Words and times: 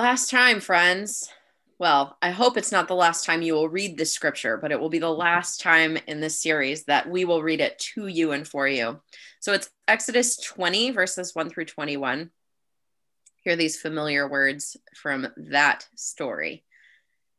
Last 0.00 0.30
time, 0.30 0.60
friends. 0.60 1.28
Well, 1.78 2.16
I 2.22 2.30
hope 2.30 2.56
it's 2.56 2.72
not 2.72 2.88
the 2.88 2.94
last 2.94 3.26
time 3.26 3.42
you 3.42 3.52
will 3.52 3.68
read 3.68 3.98
this 3.98 4.14
scripture, 4.14 4.56
but 4.56 4.72
it 4.72 4.80
will 4.80 4.88
be 4.88 4.98
the 4.98 5.12
last 5.12 5.60
time 5.60 5.98
in 6.06 6.20
this 6.20 6.40
series 6.40 6.84
that 6.84 7.10
we 7.10 7.26
will 7.26 7.42
read 7.42 7.60
it 7.60 7.78
to 7.94 8.06
you 8.06 8.32
and 8.32 8.48
for 8.48 8.66
you. 8.66 9.02
So 9.40 9.52
it's 9.52 9.68
Exodus 9.86 10.38
20, 10.38 10.92
verses 10.92 11.34
1 11.34 11.50
through 11.50 11.66
21. 11.66 12.30
Hear 13.42 13.56
these 13.56 13.78
familiar 13.78 14.26
words 14.26 14.74
from 14.96 15.28
that 15.36 15.86
story. 15.96 16.64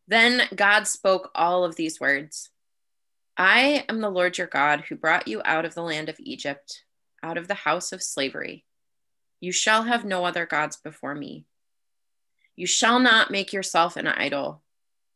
Then 0.08 0.44
God 0.56 0.86
spoke 0.86 1.32
all 1.34 1.64
of 1.64 1.76
these 1.78 2.00
words 2.00 2.52
I 3.36 3.86
am 3.90 4.02
the 4.02 4.12
Lord 4.12 4.38
your 4.38 4.46
God 4.46 4.82
who 4.82 4.96
brought 4.96 5.28
you 5.28 5.42
out 5.46 5.66
of 5.66 5.74
the 5.74 5.82
land 5.82 6.10
of 6.10 6.20
Egypt, 6.20 6.84
out 7.24 7.40
of 7.40 7.48
the 7.48 7.56
house 7.56 7.92
of 7.92 8.04
slavery. 8.04 8.66
You 9.40 9.52
shall 9.52 9.82
have 9.82 10.06
no 10.06 10.26
other 10.26 10.46
gods 10.46 10.78
before 10.78 11.16
me. 11.16 11.48
You 12.62 12.68
shall 12.68 13.00
not 13.00 13.32
make 13.32 13.54
yourself 13.54 13.98
an 13.98 14.06
idol, 14.06 14.62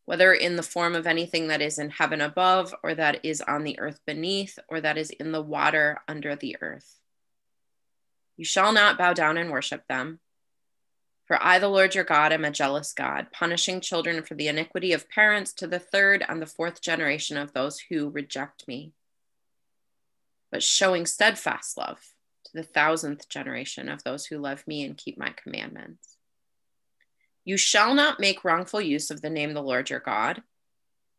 whether 0.05 0.33
in 0.33 0.55
the 0.55 0.63
form 0.63 0.95
of 0.95 1.05
anything 1.05 1.49
that 1.49 1.61
is 1.61 1.77
in 1.77 1.91
heaven 1.91 2.19
above, 2.19 2.73
or 2.81 2.95
that 2.95 3.23
is 3.23 3.39
on 3.39 3.63
the 3.63 3.77
earth 3.77 3.99
beneath, 4.03 4.57
or 4.67 4.81
that 4.81 4.97
is 4.97 5.11
in 5.11 5.31
the 5.31 5.43
water 5.43 5.99
under 6.07 6.35
the 6.35 6.57
earth. 6.59 7.01
You 8.35 8.45
shall 8.45 8.71
not 8.71 8.97
bow 8.97 9.13
down 9.13 9.37
and 9.37 9.51
worship 9.51 9.83
them. 9.87 10.21
For 11.25 11.37
I, 11.39 11.59
the 11.59 11.67
Lord 11.67 11.93
your 11.93 12.03
God, 12.03 12.33
am 12.33 12.45
a 12.45 12.49
jealous 12.49 12.93
God, 12.93 13.27
punishing 13.31 13.79
children 13.79 14.23
for 14.23 14.33
the 14.33 14.47
iniquity 14.47 14.91
of 14.91 15.07
parents 15.07 15.53
to 15.53 15.67
the 15.67 15.77
third 15.77 16.25
and 16.27 16.41
the 16.41 16.47
fourth 16.47 16.81
generation 16.81 17.37
of 17.37 17.53
those 17.53 17.79
who 17.79 18.09
reject 18.09 18.67
me, 18.67 18.93
but 20.51 20.63
showing 20.63 21.05
steadfast 21.05 21.77
love 21.77 21.99
to 22.45 22.53
the 22.55 22.63
thousandth 22.63 23.29
generation 23.29 23.87
of 23.87 24.03
those 24.03 24.25
who 24.25 24.39
love 24.39 24.65
me 24.65 24.83
and 24.83 24.97
keep 24.97 25.15
my 25.15 25.29
commandments. 25.29 26.14
You 27.45 27.57
shall 27.57 27.93
not 27.93 28.19
make 28.19 28.43
wrongful 28.43 28.81
use 28.81 29.11
of 29.11 29.21
the 29.21 29.29
name 29.29 29.49
of 29.49 29.55
the 29.55 29.61
Lord 29.61 29.91
your 29.91 29.99
God, 29.99 30.41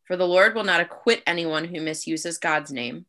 for 0.05 0.17
the 0.17 0.27
Lord 0.27 0.57
will 0.57 0.65
not 0.65 0.81
acquit 0.81 1.23
anyone 1.25 1.65
who 1.65 1.81
misuses 1.81 2.39
God's 2.39 2.73
name. 2.73 3.07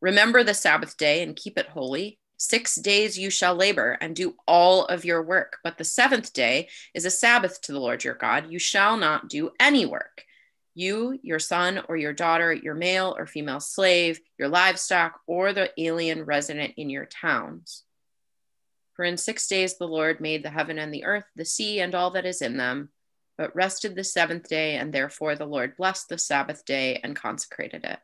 Remember 0.00 0.44
the 0.44 0.54
Sabbath 0.54 0.96
day 0.96 1.24
and 1.24 1.34
keep 1.34 1.58
it 1.58 1.68
holy. 1.68 2.20
Six 2.36 2.76
days 2.76 3.18
you 3.18 3.30
shall 3.30 3.56
labor 3.56 3.98
and 4.00 4.14
do 4.14 4.36
all 4.46 4.84
of 4.84 5.04
your 5.04 5.22
work, 5.22 5.58
but 5.64 5.76
the 5.76 5.84
seventh 5.84 6.32
day 6.32 6.68
is 6.94 7.04
a 7.04 7.10
Sabbath 7.10 7.60
to 7.62 7.72
the 7.72 7.80
Lord 7.80 8.04
your 8.04 8.14
God. 8.14 8.48
You 8.48 8.60
shall 8.60 8.96
not 8.96 9.28
do 9.28 9.50
any 9.58 9.84
work. 9.84 10.24
You, 10.74 11.18
your 11.22 11.40
son 11.40 11.82
or 11.88 11.96
your 11.96 12.12
daughter, 12.12 12.52
your 12.52 12.74
male 12.74 13.16
or 13.18 13.26
female 13.26 13.60
slave, 13.60 14.20
your 14.38 14.48
livestock, 14.48 15.20
or 15.26 15.52
the 15.52 15.70
alien 15.80 16.24
resident 16.24 16.74
in 16.76 16.90
your 16.90 17.06
towns 17.06 17.84
for 18.94 19.04
in 19.04 19.16
six 19.16 19.46
days 19.46 19.76
the 19.76 19.88
Lord 19.88 20.20
made 20.20 20.42
the 20.42 20.50
heaven 20.50 20.78
and 20.78 20.94
the 20.94 21.04
earth, 21.04 21.24
the 21.36 21.44
sea, 21.44 21.80
and 21.80 21.94
all 21.94 22.10
that 22.12 22.26
is 22.26 22.40
in 22.40 22.56
them, 22.56 22.90
but 23.36 23.54
rested 23.54 23.94
the 23.94 24.04
seventh 24.04 24.48
day, 24.48 24.76
and 24.76 24.92
therefore 24.92 25.34
the 25.34 25.46
Lord 25.46 25.76
blessed 25.76 26.08
the 26.08 26.18
Sabbath 26.18 26.64
day 26.64 27.00
and 27.02 27.16
consecrated 27.16 27.84
it. 27.84 27.98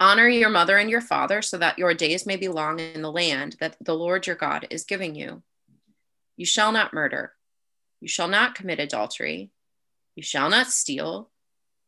Honor 0.00 0.28
your 0.28 0.50
mother 0.50 0.76
and 0.76 0.90
your 0.90 1.00
father, 1.00 1.42
so 1.42 1.58
that 1.58 1.78
your 1.78 1.94
days 1.94 2.26
may 2.26 2.36
be 2.36 2.48
long 2.48 2.80
in 2.80 3.02
the 3.02 3.12
land 3.12 3.56
that 3.60 3.76
the 3.80 3.94
Lord 3.94 4.26
your 4.26 4.36
God 4.36 4.66
is 4.70 4.84
giving 4.84 5.14
you. 5.14 5.42
You 6.36 6.46
shall 6.46 6.72
not 6.72 6.94
murder. 6.94 7.32
You 8.00 8.08
shall 8.08 8.28
not 8.28 8.54
commit 8.54 8.78
adultery. 8.78 9.50
You 10.14 10.22
shall 10.22 10.50
not 10.50 10.68
steal. 10.68 11.30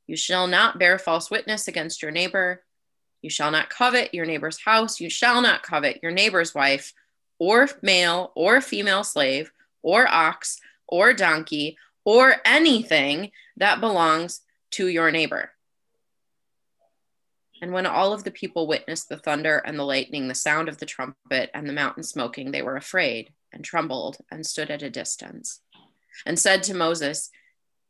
You 0.06 0.16
shall 0.16 0.46
not 0.46 0.78
bear 0.78 0.98
false 0.98 1.30
witness 1.30 1.68
against 1.68 2.02
your 2.02 2.10
neighbor. 2.10 2.64
You 3.20 3.28
shall 3.28 3.50
not 3.50 3.68
covet 3.68 4.14
your 4.14 4.24
neighbor's 4.24 4.60
house. 4.60 5.00
You 5.00 5.10
shall 5.10 5.42
not 5.42 5.62
covet 5.62 6.00
your 6.02 6.12
neighbor's 6.12 6.54
wife 6.54 6.94
or 7.38 7.68
male 7.82 8.32
or 8.34 8.60
female 8.60 9.04
slave 9.04 9.52
or 9.82 10.08
ox 10.08 10.60
or 10.86 11.12
donkey 11.12 11.76
or 12.04 12.36
anything 12.44 13.30
that 13.56 13.80
belongs 13.80 14.40
to 14.70 14.86
your 14.86 15.10
neighbor. 15.10 15.50
And 17.60 17.72
when 17.72 17.86
all 17.86 18.12
of 18.12 18.24
the 18.24 18.30
people 18.30 18.66
witnessed 18.66 19.08
the 19.08 19.16
thunder 19.16 19.58
and 19.58 19.78
the 19.78 19.84
lightning, 19.84 20.28
the 20.28 20.34
sound 20.34 20.68
of 20.68 20.78
the 20.78 20.86
trumpet, 20.86 21.50
and 21.54 21.68
the 21.68 21.72
mountain 21.72 22.02
smoking, 22.02 22.50
they 22.50 22.62
were 22.62 22.76
afraid 22.76 23.32
and 23.52 23.64
trembled 23.64 24.18
and 24.30 24.46
stood 24.46 24.70
at 24.70 24.82
a 24.82 24.90
distance 24.90 25.60
and 26.24 26.38
said 26.38 26.62
to 26.64 26.74
Moses, 26.74 27.30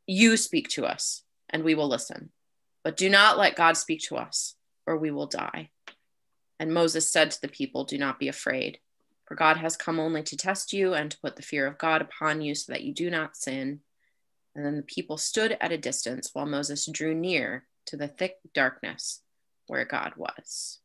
You 0.07 0.37
speak 0.37 0.69
to 0.71 0.87
us, 0.87 1.23
and 1.51 1.65
we 1.65 1.75
will 1.75 1.89
listen. 1.89 2.31
But 2.83 2.97
do 2.97 3.11
not 3.11 3.39
let 3.39 3.57
God 3.57 3.77
speak 3.77 4.01
to 4.05 4.17
us, 4.17 4.55
or 4.87 4.97
we 4.97 5.11
will 5.11 5.27
die. 5.27 5.71
And 6.59 6.73
Moses 6.73 7.13
said 7.13 7.31
to 7.33 7.41
the 7.41 7.49
people, 7.49 7.85
Do 7.85 7.99
not 7.99 8.19
be 8.19 8.29
afraid. 8.29 8.79
For 9.29 9.35
God 9.35 9.59
has 9.59 9.77
come 9.77 10.01
only 10.01 10.23
to 10.23 10.39
test 10.39 10.73
you 10.73 10.95
and 10.95 11.11
to 11.11 11.19
put 11.19 11.37
the 11.37 11.43
fear 11.43 11.67
of 11.67 11.77
God 11.77 12.01
upon 12.01 12.41
you 12.41 12.55
so 12.55 12.73
that 12.73 12.83
you 12.83 12.95
do 12.95 13.11
not 13.11 13.37
sin. 13.37 13.81
And 14.57 14.65
then 14.65 14.77
the 14.77 14.83
people 14.83 15.19
stood 15.19 15.55
at 15.61 15.71
a 15.71 15.77
distance 15.77 16.31
while 16.33 16.47
Moses 16.47 16.89
drew 16.91 17.15
near 17.15 17.67
to 17.87 17.99
the 17.99 18.09
thick 18.09 18.37
darkness 18.55 19.21
where 19.67 19.85
God 19.85 20.15
was. 20.17 20.79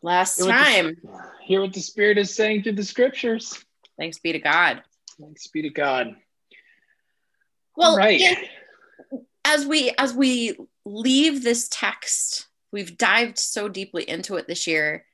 Last 0.00 0.38
hear 0.40 0.52
time. 0.52 0.96
The, 1.02 1.22
hear 1.42 1.60
what 1.60 1.72
the 1.72 1.80
Spirit 1.80 2.18
is 2.18 2.32
saying 2.32 2.62
through 2.62 2.72
the 2.72 2.84
scriptures. 2.84 3.64
Thanks 3.98 4.20
be 4.20 4.30
to 4.32 4.38
God. 4.38 4.84
Thanks 5.20 5.48
be 5.48 5.62
to 5.62 5.70
God. 5.70 6.14
Well, 7.76 7.96
right. 7.96 8.38
As 9.44 9.66
we 9.66 9.92
as 9.98 10.14
we 10.14 10.56
leave 10.84 11.42
this 11.42 11.68
text, 11.68 12.46
we've 12.70 12.96
dived 12.96 13.38
so 13.38 13.68
deeply 13.68 14.08
into 14.08 14.36
it 14.36 14.46
this 14.46 14.68
year 14.68 15.04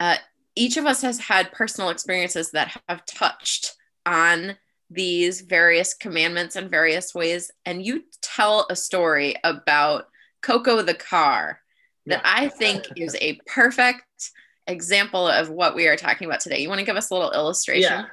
uh, 0.00 0.16
each 0.56 0.76
of 0.76 0.86
us 0.86 1.02
has 1.02 1.18
had 1.18 1.52
personal 1.52 1.90
experiences 1.90 2.50
that 2.52 2.80
have 2.88 3.04
touched 3.06 3.74
on 4.06 4.56
these 4.90 5.40
various 5.40 5.94
commandments 5.94 6.56
in 6.56 6.68
various 6.68 7.14
ways. 7.14 7.50
And 7.64 7.84
you 7.84 8.04
tell 8.22 8.66
a 8.70 8.76
story 8.76 9.34
about 9.42 10.06
Coco 10.42 10.82
the 10.82 10.94
car 10.94 11.60
that 12.06 12.20
I 12.24 12.48
think 12.48 12.84
is 12.96 13.16
a 13.20 13.40
perfect 13.46 14.30
example 14.66 15.26
of 15.26 15.48
what 15.50 15.74
we 15.74 15.88
are 15.88 15.96
talking 15.96 16.26
about 16.26 16.40
today. 16.40 16.60
You 16.60 16.68
want 16.68 16.80
to 16.80 16.84
give 16.84 16.96
us 16.96 17.10
a 17.10 17.14
little 17.14 17.32
illustration? 17.32 17.90
Yeah. 17.90 18.06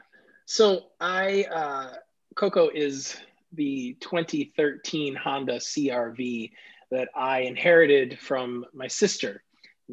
So 0.45 0.87
I, 0.99 1.45
uh, 1.53 1.93
Coco 2.35 2.69
is 2.69 3.17
the 3.53 3.97
2013 3.99 5.15
Honda 5.15 5.57
CRV 5.57 6.51
that 6.89 7.09
I 7.15 7.41
inherited 7.41 8.17
from 8.19 8.65
my 8.73 8.87
sister 8.87 9.43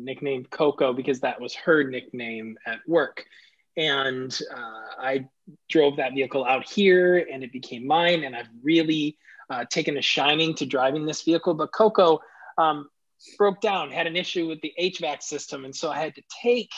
nicknamed 0.05 0.51
Coco 0.51 0.93
because 0.93 1.21
that 1.21 1.41
was 1.41 1.55
her 1.55 1.85
nickname 1.85 2.57
at 2.67 2.79
work. 2.87 3.25
And 3.77 4.37
uh, 4.53 5.01
I 5.01 5.29
drove 5.69 5.97
that 5.97 6.15
vehicle 6.15 6.45
out 6.45 6.69
here 6.69 7.27
and 7.31 7.45
it 7.45 7.53
became 7.53 7.87
mine. 7.87 8.25
And 8.25 8.35
I've 8.35 8.49
really 8.63 9.17
uh, 9.51 9.65
taken 9.71 9.97
a 9.97 10.03
shining 10.03 10.55
to 10.55 10.67
driving 10.67 11.07
this 11.07 11.23
vehicle. 11.23 11.55
But 11.55 11.73
Coco 11.73 12.21
um, 12.59 12.89
broke 13.37 13.61
down, 13.61 13.91
had 13.91 14.07
an 14.07 14.17
issue 14.17 14.49
with 14.49 14.61
the 14.63 14.73
HVAC 14.81 15.23
system. 15.23 15.65
And 15.65 15.75
so 15.75 15.91
I 15.91 15.99
had 15.99 16.15
to 16.17 16.23
take 16.43 16.73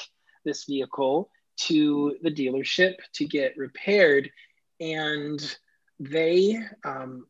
this 0.44 0.64
vehicle 0.64 1.30
to 1.62 2.16
the 2.22 2.30
dealership 2.30 2.96
to 3.14 3.26
get 3.26 3.56
repaired. 3.56 4.30
And 4.78 5.40
they 5.98 6.58
um, 6.84 7.26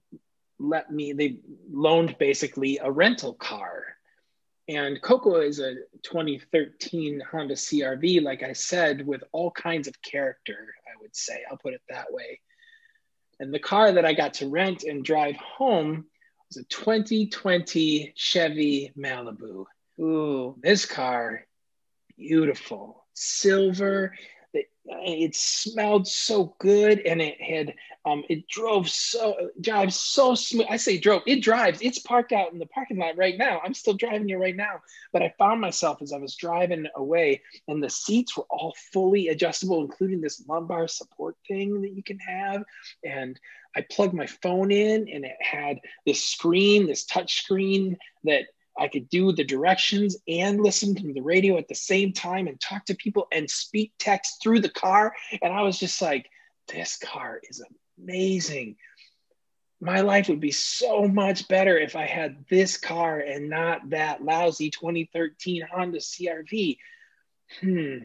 let 0.59 0.93
me, 0.93 1.13
they 1.13 1.39
loaned 1.73 2.17
basically 2.19 2.79
a 2.83 2.91
rental 2.91 3.35
car 3.35 3.85
and 4.71 5.03
Coco 5.03 5.41
is 5.41 5.59
a 5.59 5.75
2013 6.05 7.21
Honda 7.29 7.55
CRV, 7.55 8.23
like 8.23 8.45
I 8.45 8.53
said, 8.53 9.05
with 9.05 9.25
all 9.33 9.51
kinds 9.51 9.89
of 9.89 10.01
character, 10.01 10.73
I 10.87 10.93
would 11.01 11.15
say. 11.17 11.43
I'll 11.51 11.59
put 11.59 11.75
it 11.75 11.83
that 11.89 12.13
way. 12.13 12.39
And 13.41 13.53
the 13.53 13.59
car 13.59 13.91
that 13.91 14.05
I 14.05 14.13
got 14.13 14.35
to 14.35 14.49
rent 14.49 14.85
and 14.85 15.05
drive 15.05 15.35
home 15.35 16.07
was 16.49 16.59
a 16.59 16.65
2020 16.69 18.13
Chevy 18.15 18.93
Malibu. 18.97 19.65
Ooh, 20.01 20.55
this 20.63 20.87
car, 20.87 21.45
beautiful, 22.17 23.05
silver 23.13 24.15
it 25.03 25.35
smelled 25.35 26.07
so 26.07 26.55
good 26.59 27.01
and 27.01 27.21
it 27.21 27.41
had 27.41 27.75
um 28.05 28.25
it 28.29 28.47
drove 28.49 28.89
so 28.89 29.51
drives 29.61 29.97
so 29.97 30.35
smooth. 30.35 30.67
I 30.69 30.77
say 30.77 30.99
drove 30.99 31.23
it 31.27 31.43
drives 31.43 31.81
it's 31.83 31.99
parked 31.99 32.33
out 32.33 32.53
in 32.53 32.59
the 32.59 32.67
parking 32.67 32.99
lot 32.99 33.17
right 33.17 33.37
now. 33.37 33.61
I'm 33.65 33.75
still 33.75 33.95
driving 33.95 34.31
it 34.31 34.37
right 34.37 34.57
now. 34.57 34.81
But 35.13 35.23
i 35.23 35.35
found 35.39 35.61
myself 35.61 36.03
as 36.03 36.13
i 36.13 36.19
was 36.19 36.35
driving 36.37 36.87
away 36.97 37.43
and 37.69 37.83
the 37.83 37.91
seats 37.91 38.37
were 38.37 38.47
all 38.51 38.75
fully 38.93 39.29
adjustable 39.29 39.81
including 39.81 40.21
this 40.21 40.43
lumbar 40.49 40.89
support 40.89 41.37
thing 41.47 41.81
that 41.83 41.93
you 41.93 42.03
can 42.03 42.19
have. 42.19 42.65
And 43.05 43.39
i 43.77 43.85
plugged 43.91 44.15
my 44.15 44.27
phone 44.27 44.71
in 44.71 45.09
and 45.09 45.25
it 45.25 45.37
had 45.41 45.79
this 46.07 46.25
screen 46.25 46.87
this 46.87 47.05
touch 47.05 47.43
screen 47.43 47.97
that 48.25 48.47
I 48.81 48.89
could 48.89 49.11
do 49.11 49.33
the 49.33 49.45
directions 49.45 50.17
and 50.27 50.63
listen 50.63 50.95
to 50.95 51.13
the 51.13 51.21
radio 51.21 51.59
at 51.59 51.69
the 51.69 51.75
same 51.75 52.15
time 52.15 52.49
and 52.49 52.59
talk 52.59 52.87
to 52.87 52.95
people 52.95 53.29
and 53.31 53.49
speak 53.49 53.93
text 53.99 54.43
through 54.43 54.61
the 54.61 54.71
car. 54.71 55.15
And 55.43 55.53
I 55.53 55.63
was 55.63 55.79
just 55.79 56.01
like, 56.01 56.31
this 56.67 56.97
car 56.97 57.43
is 57.49 57.63
amazing. 57.99 58.77
My 59.83 60.01
life 60.01 60.29
would 60.29 60.41
be 60.41 60.51
so 60.51 61.07
much 61.07 61.47
better 61.47 61.79
if 61.79 61.95
I 61.95 62.07
had 62.07 62.47
this 62.49 62.79
car 62.79 63.19
and 63.19 63.51
not 63.51 63.91
that 63.91 64.25
lousy 64.25 64.71
2013 64.71 65.63
Honda 65.71 65.99
CRV. 65.99 66.79
Hmm. 67.61 67.99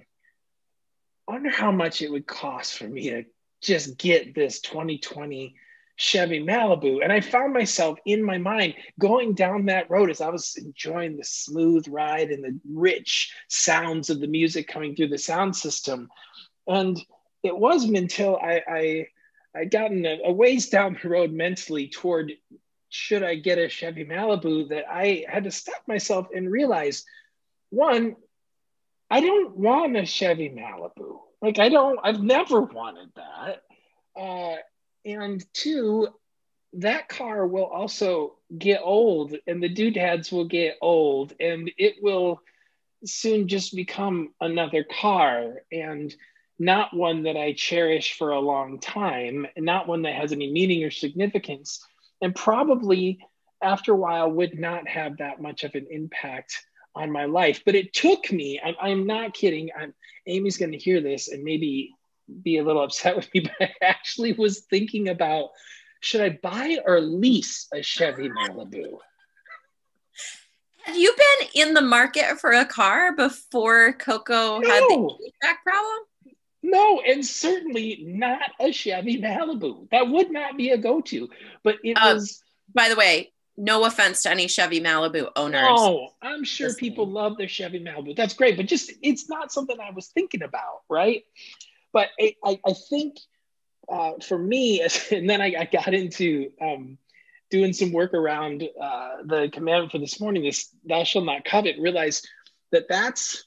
wonder 1.28 1.50
how 1.52 1.72
much 1.72 2.02
it 2.02 2.12
would 2.12 2.28
cost 2.28 2.78
for 2.78 2.88
me 2.88 3.12
to 3.12 3.24
just 3.62 3.98
get 3.98 4.36
this 4.36 4.60
2020 4.60 5.56
Chevy 5.96 6.44
Malibu. 6.44 7.04
And 7.04 7.12
I 7.12 7.22
found 7.22 7.54
myself 7.54 7.98
in 8.06 8.24
my 8.24 8.38
mind 8.38 8.76
going 9.00 9.34
down 9.34 9.66
that 9.66 9.90
road 9.90 10.10
as 10.10 10.22
I 10.22 10.30
was 10.30 10.56
enjoying 10.58 11.18
the 11.18 11.24
smooth 11.24 11.88
ride 11.88 12.32
and 12.32 12.44
the 12.44 12.60
rich 12.70 13.34
sounds 13.48 14.10
of 14.10 14.20
the 14.20 14.28
music 14.28 14.68
coming 14.68 14.96
through 14.96 15.10
the 15.10 15.18
sound 15.18 15.56
system. 15.56 16.10
And 16.68 17.00
it 17.44 17.58
wasn't 17.58 17.98
until 17.98 18.38
I, 18.38 18.62
I 18.68 19.08
I'd 19.56 19.72
gotten 19.72 20.06
a, 20.06 20.20
a 20.26 20.32
ways 20.32 20.70
down 20.70 20.98
the 21.02 21.10
road 21.10 21.32
mentally 21.32 21.88
toward 21.88 22.34
should 22.90 23.24
I 23.24 23.36
get 23.36 23.58
a 23.58 23.70
Chevy 23.70 24.06
Malibu 24.06 24.70
that 24.70 24.86
I 24.90 25.26
had 25.28 25.46
to 25.46 25.52
stop 25.52 25.82
myself 25.88 26.28
and 26.36 26.52
realize 26.52 27.06
one, 27.70 28.16
I 29.10 29.22
don't 29.22 29.56
want 29.58 29.98
a 29.98 30.06
Chevy 30.06 30.50
Malibu. 30.50 31.20
Like 31.42 31.60
I 31.60 31.70
don't, 31.70 32.00
I've 32.04 32.22
never 32.22 32.62
wanted 32.62 33.10
that. 33.16 33.62
Uh, 34.20 34.56
and 35.06 35.46
two, 35.54 36.08
that 36.74 37.08
car 37.08 37.48
will 37.48 37.66
also 37.66 38.36
get 38.58 38.82
old 38.84 39.36
and 39.48 39.62
the 39.62 39.70
doodads 39.70 40.32
will 40.32 40.46
get 40.46 40.78
old 40.82 41.34
and 41.40 41.72
it 41.78 41.96
will 42.02 42.42
soon 43.06 43.48
just 43.48 43.76
become 43.76 44.34
another 44.42 44.84
car 44.84 45.62
and 45.72 46.14
not 46.58 46.96
one 46.96 47.24
that 47.24 47.38
I 47.38 47.54
cherish 47.54 48.18
for 48.18 48.32
a 48.32 48.40
long 48.40 48.80
time, 48.80 49.46
not 49.58 49.88
one 49.88 50.04
that 50.04 50.16
has 50.16 50.32
any 50.32 50.52
meaning 50.52 50.84
or 50.84 50.92
significance, 50.92 51.86
and 52.22 52.34
probably 52.34 53.20
after 53.62 53.94
a 53.94 53.98
while 53.98 54.32
would 54.32 54.58
not 54.58 54.88
have 54.88 55.18
that 55.18 55.42
much 55.42 55.64
of 55.64 55.76
an 55.76 55.88
impact 55.90 56.66
on 56.96 57.12
my 57.12 57.26
life. 57.26 57.62
But 57.66 57.76
it 57.76 57.94
took 57.94 58.32
me, 58.32 58.60
I'm, 58.64 58.76
I'm 58.82 59.08
not 59.08 59.34
kidding. 59.34 59.70
I'm, 59.78 59.94
Amy's 60.28 60.58
going 60.58 60.72
to 60.72 60.78
hear 60.78 61.02
this 61.02 61.28
and 61.28 61.44
maybe 61.44 61.95
be 62.44 62.58
a 62.58 62.64
little 62.64 62.84
upset 62.86 63.16
with 63.16 63.30
me, 63.34 63.42
but 63.42 63.54
I 63.62 63.74
actually 63.82 64.34
was 64.34 64.62
thinking 64.62 65.10
about 65.10 65.50
should 66.02 66.22
I 66.22 66.38
buy 66.42 66.78
or 66.86 67.02
lease 67.02 67.68
a 67.74 67.82
Chevy 67.82 68.30
Malibu? 68.30 69.00
Have 70.84 70.96
you 70.96 71.16
been 71.18 71.48
in 71.56 71.74
the 71.74 71.82
market 71.82 72.40
for 72.40 72.52
a 72.52 72.64
car 72.64 73.16
before 73.16 73.94
Coco 73.94 74.60
no. 74.60 74.70
had 74.70 74.82
the 74.84 75.32
back 75.42 75.64
problem? 75.64 76.06
No, 76.62 77.02
and 77.02 77.26
certainly 77.26 78.04
not 78.08 78.52
a 78.60 78.72
Chevy 78.72 79.20
Malibu. 79.20 79.90
That 79.90 80.10
would 80.10 80.32
not 80.32 80.58
be 80.58 80.72
a 80.72 80.78
go-to. 80.78 81.30
But 81.64 81.78
it 81.84 81.94
um, 81.94 82.16
was. 82.16 82.44
By 82.74 82.90
the 82.90 82.96
way, 82.96 83.32
no 83.58 83.86
offense 83.86 84.24
to 84.24 84.32
any 84.32 84.48
Chevy 84.48 84.82
Malibu 84.82 85.30
owners. 85.36 85.62
No, 85.64 86.10
I'm 86.22 86.44
sure 86.44 86.74
people 86.74 87.08
love 87.08 87.38
their 87.38 87.48
Chevy 87.48 87.80
Malibu. 87.80 88.16
That's 88.16 88.34
great, 88.34 88.58
but 88.58 88.66
just 88.66 88.92
it's 89.02 89.30
not 89.30 89.52
something 89.52 89.78
I 89.80 89.92
was 89.92 90.08
thinking 90.08 90.44
about, 90.44 90.82
right? 90.90 91.24
But 91.96 92.10
it, 92.18 92.36
I, 92.44 92.60
I 92.68 92.74
think 92.74 93.16
uh, 93.88 94.12
for 94.22 94.38
me, 94.38 94.82
and 95.12 95.30
then 95.30 95.42
I, 95.42 95.56
I 95.58 95.70
got 95.72 95.94
into 95.94 96.52
um, 96.62 96.98
doing 97.50 97.72
some 97.72 97.94
work 97.94 98.14
around 98.14 98.64
uh, 98.80 99.10
the 99.24 99.50
commandment 99.52 99.94
for 99.94 100.00
this 100.00 100.20
morning, 100.20 100.44
this 100.44 100.70
thou 100.84 101.06
shalt 101.06 101.26
not 101.26 101.46
covet, 101.46 101.80
realized 101.80 102.28
that 102.74 102.90
that's 102.90 103.46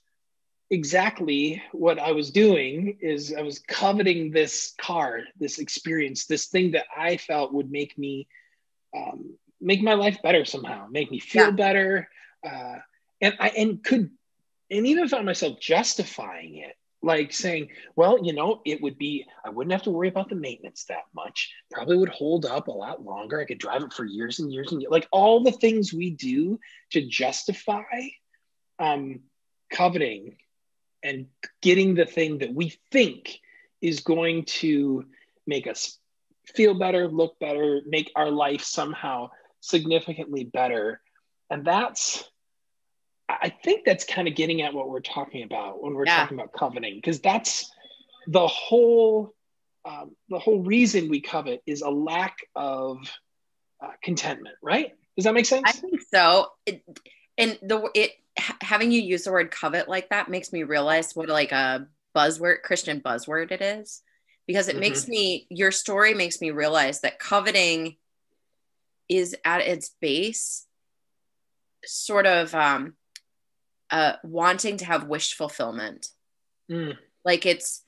exactly 0.70 1.62
what 1.72 1.98
I 1.98 2.12
was 2.12 2.30
doing 2.30 2.96
is 3.02 3.34
I 3.36 3.42
was 3.42 3.58
coveting 3.58 4.30
this 4.30 4.74
car, 4.80 5.20
this 5.38 5.58
experience, 5.58 6.24
this 6.24 6.46
thing 6.46 6.72
that 6.72 6.86
I 6.96 7.18
felt 7.18 7.52
would 7.52 7.70
make 7.70 7.98
me 7.98 8.28
um, 8.96 9.36
make 9.60 9.82
my 9.82 9.94
life 9.94 10.22
better 10.22 10.46
somehow, 10.46 10.86
make 10.90 11.10
me 11.10 11.20
feel 11.20 11.46
yeah. 11.46 11.50
better, 11.50 12.08
uh, 12.46 12.76
and 13.20 13.34
I 13.38 13.48
and 13.50 13.84
could 13.84 14.10
and 14.70 14.86
even 14.86 15.06
found 15.08 15.26
myself 15.26 15.60
justifying 15.60 16.56
it, 16.56 16.77
like 17.02 17.32
saying, 17.32 17.68
well, 17.96 18.24
you 18.24 18.32
know, 18.32 18.60
it 18.64 18.82
would 18.82 18.98
be 18.98 19.24
I 19.44 19.50
wouldn't 19.50 19.72
have 19.72 19.84
to 19.84 19.90
worry 19.90 20.08
about 20.08 20.28
the 20.28 20.34
maintenance 20.34 20.84
that 20.84 21.04
much. 21.14 21.52
Probably 21.70 21.96
would 21.96 22.08
hold 22.08 22.44
up 22.44 22.68
a 22.68 22.72
lot 22.72 23.04
longer. 23.04 23.40
I 23.40 23.44
could 23.44 23.58
drive 23.58 23.82
it 23.82 23.92
for 23.92 24.04
years 24.04 24.40
and 24.40 24.52
years 24.52 24.72
and 24.72 24.80
years. 24.80 24.90
like 24.90 25.08
all 25.12 25.42
the 25.42 25.52
things 25.52 25.92
we 25.92 26.10
do 26.10 26.58
to 26.90 27.06
justify 27.06 28.08
um, 28.78 29.20
coveting 29.70 30.36
and 31.02 31.26
getting 31.62 31.94
the 31.94 32.06
thing 32.06 32.38
that 32.38 32.52
we 32.52 32.74
think 32.90 33.38
is 33.80 34.00
going 34.00 34.44
to 34.44 35.04
make 35.46 35.66
us 35.66 35.98
feel 36.54 36.74
better, 36.78 37.08
look 37.08 37.38
better, 37.38 37.80
make 37.86 38.10
our 38.16 38.30
life 38.30 38.62
somehow 38.62 39.30
significantly 39.60 40.44
better. 40.44 41.00
And 41.50 41.64
that's, 41.64 42.24
I 43.28 43.50
think 43.50 43.84
that's 43.84 44.04
kind 44.04 44.26
of 44.26 44.34
getting 44.34 44.62
at 44.62 44.72
what 44.72 44.88
we're 44.88 45.00
talking 45.00 45.42
about 45.42 45.82
when 45.82 45.94
we're 45.94 46.06
yeah. 46.06 46.20
talking 46.20 46.38
about 46.38 46.52
coveting, 46.52 46.96
because 46.96 47.20
that's 47.20 47.70
the 48.26 48.46
whole. 48.46 49.34
Um, 49.84 50.16
the 50.28 50.38
whole 50.38 50.60
reason 50.60 51.08
we 51.08 51.20
covet 51.20 51.62
is 51.66 51.80
a 51.80 51.88
lack 51.88 52.36
of 52.54 52.98
uh, 53.82 53.92
contentment, 54.02 54.56
right? 54.62 54.92
Does 55.16 55.24
that 55.24 55.32
make 55.32 55.46
sense? 55.46 55.62
I 55.66 55.72
think 55.72 56.02
so. 56.12 56.48
It, 56.66 56.82
and 57.38 57.58
the 57.62 57.88
it 57.94 58.12
having 58.60 58.90
you 58.90 59.00
use 59.00 59.24
the 59.24 59.32
word 59.32 59.50
covet 59.50 59.88
like 59.88 60.10
that 60.10 60.28
makes 60.28 60.52
me 60.52 60.64
realize 60.64 61.14
what 61.14 61.28
like 61.28 61.52
a 61.52 61.86
buzzword 62.14 62.62
christian 62.62 63.00
buzzword 63.00 63.50
it 63.50 63.62
is 63.62 64.02
because 64.46 64.68
it 64.68 64.72
mm-hmm. 64.72 64.80
makes 64.80 65.08
me 65.08 65.46
your 65.50 65.70
story 65.70 66.14
makes 66.14 66.40
me 66.40 66.50
realize 66.50 67.00
that 67.00 67.18
coveting 67.18 67.96
is 69.08 69.34
at 69.44 69.60
its 69.60 69.90
base 70.00 70.66
sort 71.84 72.26
of 72.26 72.54
um 72.54 72.94
uh 73.90 74.14
wanting 74.22 74.76
to 74.78 74.84
have 74.84 75.04
wish 75.04 75.34
fulfillment. 75.34 76.08
Mm. 76.70 76.98
like 77.24 77.46
it's 77.46 77.82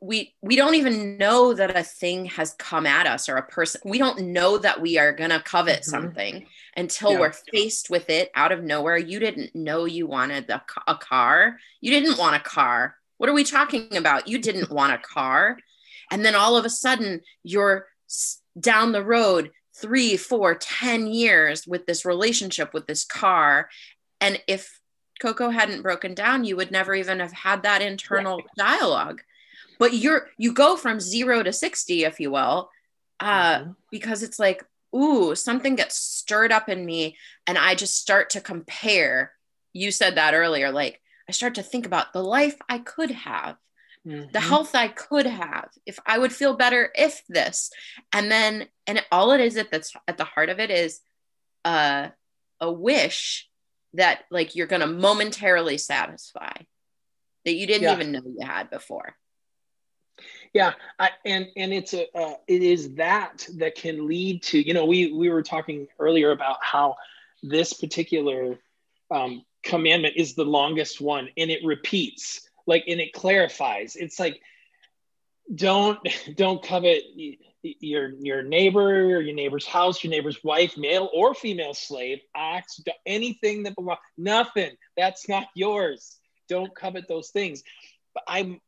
we 0.00 0.34
we 0.42 0.56
don't 0.56 0.74
even 0.74 1.18
know 1.18 1.54
that 1.54 1.76
a 1.76 1.82
thing 1.82 2.26
has 2.26 2.54
come 2.54 2.86
at 2.86 3.06
us 3.06 3.28
or 3.28 3.36
a 3.36 3.46
person 3.46 3.80
we 3.84 3.98
don't 3.98 4.20
know 4.20 4.58
that 4.58 4.80
we 4.80 4.98
are 4.98 5.12
going 5.12 5.30
to 5.30 5.40
covet 5.40 5.80
mm-hmm. 5.80 5.90
something 5.90 6.46
until 6.76 7.12
yeah. 7.12 7.20
we're 7.20 7.32
faced 7.32 7.90
with 7.90 8.08
it 8.08 8.30
out 8.34 8.52
of 8.52 8.62
nowhere. 8.62 8.96
You 8.96 9.18
didn't 9.18 9.54
know 9.54 9.84
you 9.84 10.06
wanted 10.06 10.48
a, 10.50 10.62
a 10.86 10.96
car. 10.96 11.58
You 11.80 11.90
didn't 11.90 12.18
want 12.18 12.36
a 12.36 12.40
car. 12.40 12.96
What 13.18 13.28
are 13.28 13.34
we 13.34 13.44
talking 13.44 13.96
about? 13.96 14.28
You 14.28 14.38
didn't 14.38 14.70
want 14.78 14.92
a 14.92 14.98
car. 14.98 15.58
And 16.10 16.24
then 16.24 16.34
all 16.34 16.56
of 16.56 16.64
a 16.64 16.70
sudden 16.70 17.20
you're 17.42 17.86
down 18.58 18.92
the 18.92 19.04
road 19.04 19.50
three 19.74 20.16
four 20.16 20.54
ten 20.54 21.06
years 21.06 21.66
with 21.66 21.86
this 21.86 22.04
relationship 22.04 22.72
with 22.72 22.86
this 22.86 23.04
car. 23.04 23.68
And 24.20 24.40
if 24.46 24.80
coco 25.22 25.50
hadn't 25.50 25.82
broken 25.82 26.14
down 26.14 26.44
you 26.44 26.56
would 26.56 26.72
never 26.72 26.94
even 26.94 27.20
have 27.20 27.32
had 27.32 27.62
that 27.62 27.80
internal 27.80 28.42
dialogue 28.56 29.22
but 29.78 29.94
you're 29.94 30.28
you 30.36 30.52
go 30.52 30.76
from 30.76 30.98
zero 30.98 31.42
to 31.44 31.52
60 31.52 32.04
if 32.04 32.18
you 32.18 32.32
will 32.32 32.70
uh 33.20 33.58
mm-hmm. 33.58 33.70
because 33.92 34.24
it's 34.24 34.40
like 34.40 34.64
ooh 34.94 35.34
something 35.36 35.76
gets 35.76 35.96
stirred 35.96 36.50
up 36.50 36.68
in 36.68 36.84
me 36.84 37.16
and 37.46 37.56
i 37.56 37.76
just 37.76 37.96
start 37.96 38.30
to 38.30 38.40
compare 38.40 39.32
you 39.72 39.92
said 39.92 40.16
that 40.16 40.34
earlier 40.34 40.72
like 40.72 41.00
i 41.28 41.32
start 41.32 41.54
to 41.54 41.62
think 41.62 41.86
about 41.86 42.12
the 42.12 42.22
life 42.22 42.56
i 42.68 42.78
could 42.78 43.12
have 43.12 43.56
mm-hmm. 44.04 44.28
the 44.32 44.40
health 44.40 44.74
i 44.74 44.88
could 44.88 45.26
have 45.26 45.68
if 45.86 46.00
i 46.04 46.18
would 46.18 46.32
feel 46.32 46.56
better 46.56 46.90
if 46.96 47.22
this 47.28 47.70
and 48.12 48.30
then 48.30 48.66
and 48.88 49.04
all 49.12 49.30
it 49.30 49.40
is 49.40 49.56
at 49.56 49.70
that's 49.70 49.94
at 50.08 50.18
the 50.18 50.24
heart 50.24 50.48
of 50.48 50.58
it 50.58 50.72
is 50.72 51.00
uh 51.64 52.08
a 52.60 52.72
wish 52.72 53.48
that 53.94 54.22
like 54.30 54.54
you're 54.54 54.66
going 54.66 54.80
to 54.80 54.86
momentarily 54.86 55.78
satisfy 55.78 56.52
that 57.44 57.54
you 57.54 57.66
didn't 57.66 57.82
yeah. 57.82 57.94
even 57.94 58.12
know 58.12 58.22
you 58.24 58.46
had 58.46 58.70
before 58.70 59.14
yeah 60.52 60.72
I, 60.98 61.10
and 61.24 61.48
and 61.56 61.72
it's 61.72 61.94
a 61.94 62.06
uh, 62.16 62.34
it 62.46 62.62
is 62.62 62.94
that 62.94 63.46
that 63.56 63.74
can 63.74 64.06
lead 64.06 64.42
to 64.44 64.58
you 64.58 64.74
know 64.74 64.84
we 64.84 65.12
we 65.12 65.28
were 65.28 65.42
talking 65.42 65.88
earlier 65.98 66.30
about 66.30 66.58
how 66.60 66.96
this 67.42 67.72
particular 67.72 68.58
um, 69.10 69.44
commandment 69.62 70.14
is 70.16 70.34
the 70.34 70.44
longest 70.44 71.00
one 71.00 71.28
and 71.36 71.50
it 71.50 71.64
repeats 71.64 72.48
like 72.66 72.84
and 72.86 73.00
it 73.00 73.12
clarifies 73.12 73.96
it's 73.96 74.18
like 74.18 74.40
don't 75.54 75.98
don't 76.36 76.62
covet 76.62 77.02
your 77.62 78.10
your 78.20 78.42
neighbor 78.42 79.20
your 79.20 79.34
neighbor's 79.34 79.66
house 79.66 80.02
your 80.02 80.10
neighbor's 80.10 80.42
wife 80.42 80.76
male 80.76 81.08
or 81.14 81.32
female 81.34 81.74
slave 81.74 82.18
ox, 82.34 82.80
anything 83.06 83.62
that 83.62 83.74
belongs 83.76 84.00
nothing 84.18 84.70
that's 84.96 85.28
not 85.28 85.46
yours 85.54 86.18
don't 86.48 86.74
covet 86.74 87.06
those 87.08 87.30
things 87.30 87.62
but 88.14 88.24
i'm 88.26 88.60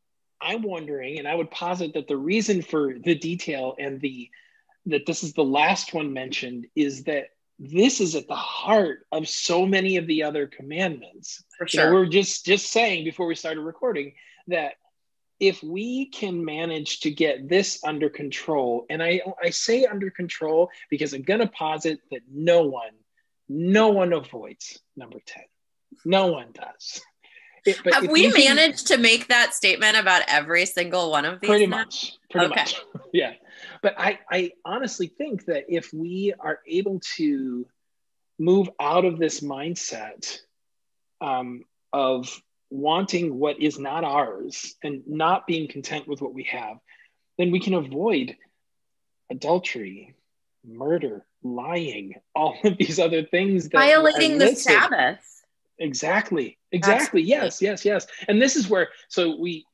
I'm 0.44 0.62
wondering, 0.62 1.18
and 1.18 1.26
I 1.26 1.34
would 1.34 1.50
posit 1.50 1.94
that 1.94 2.06
the 2.06 2.16
reason 2.16 2.60
for 2.62 2.94
the 3.02 3.14
detail 3.14 3.74
and 3.78 4.00
the 4.00 4.30
that 4.86 5.06
this 5.06 5.24
is 5.24 5.32
the 5.32 5.44
last 5.44 5.94
one 5.94 6.12
mentioned 6.12 6.66
is 6.76 7.04
that 7.04 7.28
this 7.58 8.00
is 8.00 8.14
at 8.14 8.28
the 8.28 8.34
heart 8.34 9.06
of 9.10 9.26
so 9.26 9.64
many 9.64 9.96
of 9.96 10.06
the 10.06 10.22
other 10.22 10.46
commandments. 10.46 11.42
For 11.56 11.66
sure. 11.66 11.84
You 11.84 11.86
know, 11.86 11.94
we're 11.94 12.06
just 12.06 12.44
just 12.44 12.70
saying 12.70 13.04
before 13.04 13.26
we 13.26 13.34
started 13.34 13.62
recording 13.62 14.12
that 14.48 14.74
if 15.44 15.62
we 15.62 16.06
can 16.06 16.42
manage 16.42 17.00
to 17.00 17.10
get 17.10 17.48
this 17.50 17.84
under 17.84 18.08
control, 18.08 18.86
and 18.88 19.02
I, 19.02 19.20
I 19.42 19.50
say 19.50 19.84
under 19.84 20.10
control 20.10 20.70
because 20.88 21.12
I'm 21.12 21.20
going 21.22 21.40
to 21.40 21.48
posit 21.48 22.00
that 22.10 22.22
no 22.32 22.62
one, 22.62 22.92
no 23.48 23.90
one 23.90 24.14
avoids 24.14 24.78
number 24.96 25.18
10. 25.24 25.42
No 26.06 26.28
one 26.28 26.48
does. 26.54 27.02
It, 27.66 27.78
but 27.84 27.92
Have 27.92 28.08
we 28.10 28.22
you 28.26 28.32
can- 28.32 28.56
managed 28.56 28.86
to 28.86 28.96
make 28.96 29.28
that 29.28 29.52
statement 29.52 29.98
about 29.98 30.22
every 30.28 30.64
single 30.64 31.10
one 31.10 31.26
of 31.26 31.40
these? 31.40 31.48
pretty 31.48 31.66
now? 31.66 31.76
much 31.78 32.18
pretty 32.30 32.46
Okay. 32.46 32.60
much 32.60 32.80
yeah 33.12 33.32
but 33.80 33.94
i 33.98 34.18
i 34.30 34.50
honestly 34.66 35.06
think 35.06 35.44
that 35.46 35.64
if 35.68 35.92
we 35.94 36.34
are 36.40 36.58
able 36.68 37.00
to 37.16 37.66
move 38.38 38.68
out 38.80 39.04
of 39.04 39.18
this 39.18 39.40
mindset 39.40 40.38
um, 41.20 41.64
of 41.92 42.28
wanting 42.70 43.38
what 43.38 43.60
is 43.60 43.78
not 43.78 44.04
ours 44.04 44.74
and 44.82 45.02
not 45.06 45.46
being 45.46 45.68
content 45.68 46.08
with 46.08 46.20
what 46.20 46.34
we 46.34 46.44
have 46.44 46.78
then 47.38 47.50
we 47.50 47.60
can 47.60 47.74
avoid 47.74 48.36
adultery 49.30 50.14
murder 50.64 51.24
lying 51.42 52.14
all 52.34 52.56
of 52.64 52.76
these 52.78 52.98
other 52.98 53.24
things 53.24 53.68
that 53.68 53.78
Violating 53.78 54.38
the. 54.38 54.54
Sabbath. 54.54 55.18
Exactly. 55.78 56.58
Exactly. 56.72 57.22
Yes. 57.22 57.60
Yes. 57.60 57.84
Yes. 57.84 58.06
And 58.28 58.40
this 58.40 58.56
is 58.56 58.68
where 58.68 58.88
so 59.08 59.36
we 59.36 59.66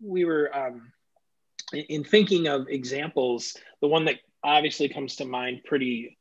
we 0.00 0.24
were 0.24 0.54
um, 0.56 0.92
in 1.72 2.04
thinking 2.04 2.46
of 2.46 2.68
examples. 2.68 3.56
The 3.80 3.88
one 3.88 4.04
that 4.06 4.16
obviously 4.42 4.88
comes 4.88 5.16
to 5.16 5.24
mind 5.24 5.62
pretty 5.64 6.16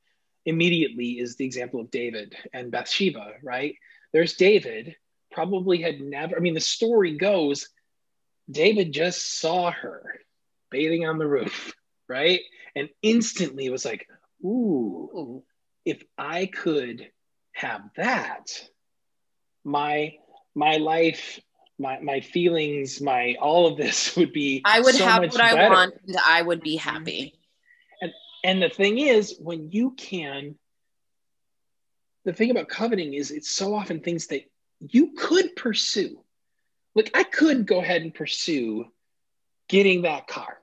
immediately 0.45 1.19
is 1.19 1.35
the 1.35 1.45
example 1.45 1.79
of 1.79 1.91
David 1.91 2.35
and 2.53 2.71
Bathsheba. 2.71 3.33
Right? 3.43 3.75
There's 4.11 4.33
David. 4.33 4.95
Probably 5.37 5.79
had 5.83 6.01
never. 6.01 6.35
I 6.35 6.39
mean, 6.39 6.55
the 6.55 6.59
story 6.59 7.15
goes, 7.15 7.69
David 8.49 8.91
just 8.91 9.39
saw 9.39 9.69
her 9.69 10.03
bathing 10.71 11.05
on 11.05 11.19
the 11.19 11.27
roof, 11.27 11.75
right? 12.09 12.39
And 12.75 12.89
instantly 13.03 13.69
was 13.69 13.85
like, 13.85 14.07
"Ooh, 14.43 15.43
if 15.85 16.01
I 16.17 16.47
could 16.47 17.11
have 17.51 17.81
that, 17.97 18.47
my 19.63 20.15
my 20.55 20.77
life, 20.77 21.39
my 21.77 21.99
my 21.99 22.21
feelings, 22.21 22.99
my 22.99 23.35
all 23.39 23.67
of 23.67 23.77
this 23.77 24.15
would 24.17 24.33
be 24.33 24.63
I 24.65 24.79
would 24.79 24.95
so 24.95 25.05
have 25.05 25.21
what 25.21 25.39
I 25.39 25.53
better. 25.53 25.69
want 25.71 25.93
and 26.07 26.17
I 26.17 26.41
would 26.41 26.61
be 26.61 26.79
mm-hmm. 26.79 26.89
happy. 26.89 27.39
And 28.43 28.59
the 28.59 28.69
thing 28.69 28.97
is, 28.97 29.37
when 29.39 29.69
you 29.69 29.91
can, 29.91 30.55
the 32.25 32.33
thing 32.33 32.49
about 32.49 32.69
coveting 32.69 33.13
is 33.13 33.29
it's 33.29 33.51
so 33.51 33.75
often 33.75 33.99
things 33.99 34.25
that 34.27 34.41
you 34.79 35.13
could 35.17 35.55
pursue. 35.55 36.19
Like 36.95 37.11
I 37.13 37.23
could 37.23 37.65
go 37.65 37.79
ahead 37.79 38.01
and 38.01 38.13
pursue 38.13 38.85
getting 39.69 40.03
that 40.03 40.27
car. 40.27 40.57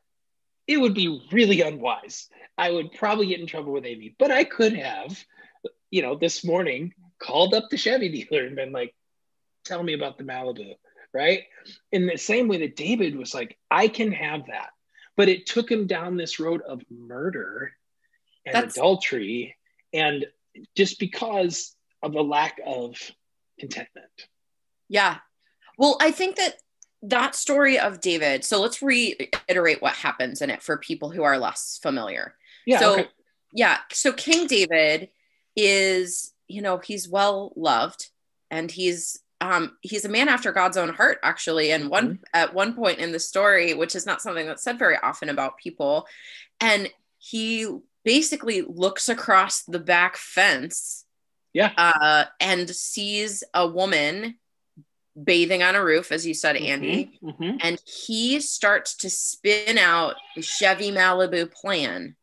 It 0.67 0.79
would 0.79 0.95
be 0.95 1.21
really 1.31 1.61
unwise. 1.61 2.29
I 2.57 2.71
would 2.71 2.93
probably 2.93 3.27
get 3.27 3.41
in 3.41 3.47
trouble 3.47 3.73
with 3.73 3.85
Amy, 3.85 4.15
but 4.19 4.31
I 4.31 4.45
could 4.45 4.75
have, 4.75 5.23
you 5.91 6.03
know, 6.03 6.17
this 6.17 6.45
morning 6.45 6.95
called 7.19 7.55
up 7.55 7.69
the 7.71 7.77
Chevy 7.77 8.09
dealer 8.09 8.47
and 8.47 8.57
been 8.57 8.73
like, 8.73 8.95
tell 9.65 9.83
me 9.83 9.95
about 9.95 10.19
the 10.19 10.25
Malibu, 10.25 10.75
right? 11.13 11.43
In 11.93 12.07
the 12.07 12.17
same 12.17 12.49
way 12.49 12.59
that 12.59 12.77
David 12.77 13.17
was 13.17 13.35
like, 13.35 13.59
I 13.71 13.89
can 13.89 14.13
have 14.13 14.47
that. 14.47 14.71
But 15.17 15.29
it 15.29 15.47
took 15.47 15.71
him 15.71 15.87
down 15.87 16.17
this 16.17 16.41
road 16.41 16.63
of 16.63 16.83
murder 16.91 17.73
and 18.47 18.55
That's- 18.55 18.77
adultery, 18.77 19.57
and 19.93 20.27
just 20.77 20.99
because 20.99 21.75
of 22.03 22.13
the 22.13 22.23
lack 22.23 22.61
of 22.67 22.97
contentment. 23.59 24.29
Yeah. 24.89 25.19
Well, 25.79 25.97
I 26.01 26.11
think 26.11 26.37
that 26.37 26.55
that 27.03 27.35
story 27.35 27.79
of 27.79 28.01
David, 28.01 28.45
so 28.45 28.61
let's 28.61 28.81
reiterate 28.81 29.83
what 29.83 29.95
happens 29.95 30.41
in 30.41 30.51
it 30.51 30.63
for 30.63 30.77
people 30.79 31.11
who 31.11 31.23
are 31.23 31.39
less 31.39 31.79
familiar. 31.83 32.35
Yeah. 32.67 32.79
so 32.79 32.93
okay. 32.95 33.09
yeah 33.53 33.79
so 33.93 34.13
king 34.13 34.47
david 34.47 35.11
is 35.57 36.33
you 36.49 36.63
know 36.63 36.79
he's 36.79 37.09
well 37.09 37.53
loved 37.57 38.11
and 38.51 38.71
he's 38.71 39.21
um 39.41 39.77
he's 39.83 40.05
a 40.05 40.09
man 40.09 40.29
after 40.29 40.53
god's 40.53 40.77
own 40.77 40.89
heart 40.89 41.19
actually 41.23 41.73
and 41.73 41.91
one 41.91 42.21
at 42.33 42.55
one 42.55 42.75
point 42.75 42.99
in 42.99 43.13
the 43.13 43.19
story 43.19 43.75
which 43.75 43.95
is 43.95 44.07
not 44.07 44.23
something 44.23 44.47
that's 44.47 44.63
said 44.63 44.79
very 44.79 44.97
often 44.97 45.29
about 45.29 45.59
people 45.59 46.07
and 46.61 46.89
he 47.19 47.67
basically 48.05 48.63
looks 48.63 49.09
across 49.09 49.63
the 49.63 49.79
back 49.79 50.17
fence 50.17 51.04
Yeah. 51.55 51.73
uh 51.77 52.25
and 52.41 52.69
sees 52.69 53.43
a 53.55 53.67
woman 53.67 54.37
bathing 55.23 55.63
on 55.63 55.77
a 55.77 55.85
roof 55.85 56.11
as 56.11 56.27
you 56.27 56.35
said 56.35 56.57
andy 56.57 57.19
Mhm, 57.23 57.39
mhm. 57.39 57.59
and 57.63 57.81
he 57.87 58.41
starts 58.41 58.97
to 58.97 59.09
spin 59.09 59.79
out 59.79 60.17
the 60.35 60.43
Chevy 60.43 60.91
Malibu 60.91 61.51
plan. 61.53 62.17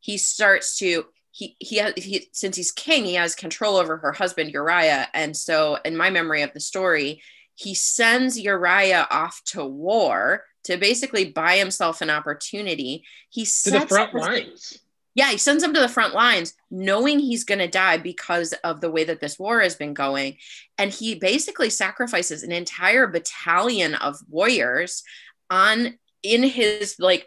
He 0.00 0.16
starts 0.16 0.78
to 0.78 1.06
he 1.30 1.54
he, 1.60 1.76
has, 1.76 1.92
he 1.96 2.28
since 2.32 2.56
he's 2.56 2.72
king, 2.72 3.04
he 3.04 3.14
has 3.14 3.34
control 3.34 3.76
over 3.76 3.98
her 3.98 4.12
husband 4.12 4.50
Uriah, 4.52 5.08
and 5.12 5.36
so 5.36 5.76
in 5.84 5.96
my 5.96 6.08
memory 6.10 6.42
of 6.42 6.52
the 6.54 6.60
story, 6.60 7.20
he 7.54 7.74
sends 7.74 8.38
Uriah 8.40 9.06
off 9.10 9.42
to 9.52 9.64
war 9.64 10.44
to 10.64 10.76
basically 10.78 11.26
buy 11.30 11.56
himself 11.58 12.00
an 12.00 12.10
opportunity. 12.10 13.04
He 13.28 13.44
To 13.44 13.70
the 13.70 13.86
front 13.86 14.14
lines. 14.14 14.78
Yeah, 15.18 15.30
he 15.32 15.36
sends 15.36 15.64
him 15.64 15.74
to 15.74 15.80
the 15.80 15.88
front 15.88 16.14
lines, 16.14 16.54
knowing 16.70 17.18
he's 17.18 17.42
going 17.42 17.58
to 17.58 17.66
die 17.66 17.96
because 17.96 18.52
of 18.62 18.80
the 18.80 18.88
way 18.88 19.02
that 19.02 19.18
this 19.18 19.36
war 19.36 19.58
has 19.60 19.74
been 19.74 19.92
going. 19.92 20.36
And 20.78 20.92
he 20.92 21.16
basically 21.16 21.70
sacrifices 21.70 22.44
an 22.44 22.52
entire 22.52 23.08
battalion 23.08 23.96
of 23.96 24.14
warriors 24.28 25.02
on 25.50 25.98
in 26.22 26.44
his 26.44 26.94
like 27.00 27.26